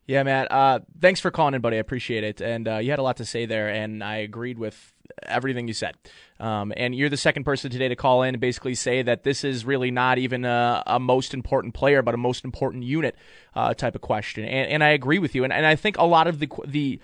[0.08, 0.52] Yeah, Matt.
[0.52, 1.78] Uh, thanks for calling in, buddy.
[1.78, 2.42] I appreciate it.
[2.42, 4.94] And uh, you had a lot to say there, and I agreed with
[5.24, 5.96] everything you said.
[6.40, 9.44] Um, and you're the second person today to call in and basically say that this
[9.44, 13.16] is really not even a, a most important player, but a most important unit
[13.56, 14.44] uh, type of question.
[14.44, 15.44] And, and I agree with you.
[15.44, 17.00] And, and I think a lot of the the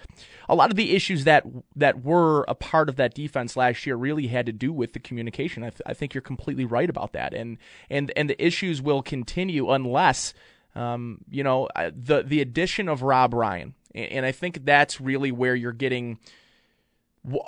[0.50, 1.46] a lot of the issues that
[1.76, 5.00] that were a part of that defense last year really had to do with the
[5.00, 5.64] communication.
[5.64, 7.34] I, th- I think you're completely right about that.
[7.34, 7.58] And
[7.90, 10.34] and and the issues will continue unless
[10.76, 15.56] um, you know, the the addition of Rob Ryan, and I think that's really where
[15.56, 16.20] you're getting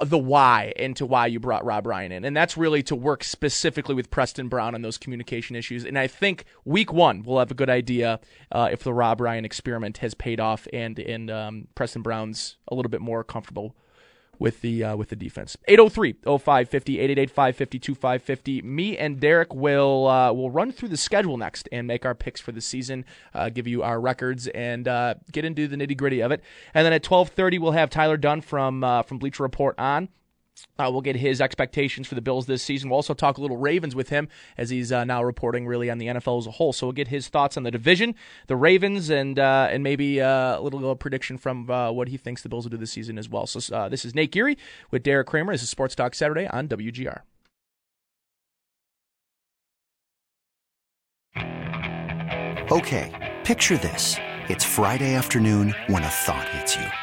[0.03, 2.25] the why into why you brought Rob Ryan in.
[2.25, 5.83] And that's really to work specifically with Preston Brown on those communication issues.
[5.83, 8.19] And I think week one, we'll have a good idea
[8.51, 12.75] uh, if the Rob Ryan experiment has paid off and, and um, Preston Brown's a
[12.75, 13.75] little bit more comfortable
[14.43, 15.55] with the uh, with the defense.
[15.69, 18.61] 803-0550, 888-550-2550.
[18.61, 22.41] Me and Derek will uh, will run through the schedule next and make our picks
[22.41, 26.19] for the season, uh, give you our records, and uh, get into the nitty gritty
[26.19, 26.43] of it.
[26.73, 30.09] And then at 12:30, we'll have Tyler Dunne from uh, from Bleacher Report on.
[30.77, 32.89] Uh, we'll get his expectations for the Bills this season.
[32.89, 34.27] We'll also talk a little Ravens with him
[34.57, 36.73] as he's uh, now reporting really on the NFL as a whole.
[36.73, 38.15] So we'll get his thoughts on the division,
[38.47, 42.41] the Ravens, and uh, and maybe uh, a little prediction from uh, what he thinks
[42.41, 43.45] the Bills will do this season as well.
[43.45, 44.57] So uh, this is Nate Geary
[44.89, 45.53] with Derek Kramer.
[45.53, 47.21] This is Sports Talk Saturday on WGR.
[52.71, 54.17] Okay, picture this:
[54.49, 57.02] it's Friday afternoon when a thought hits you.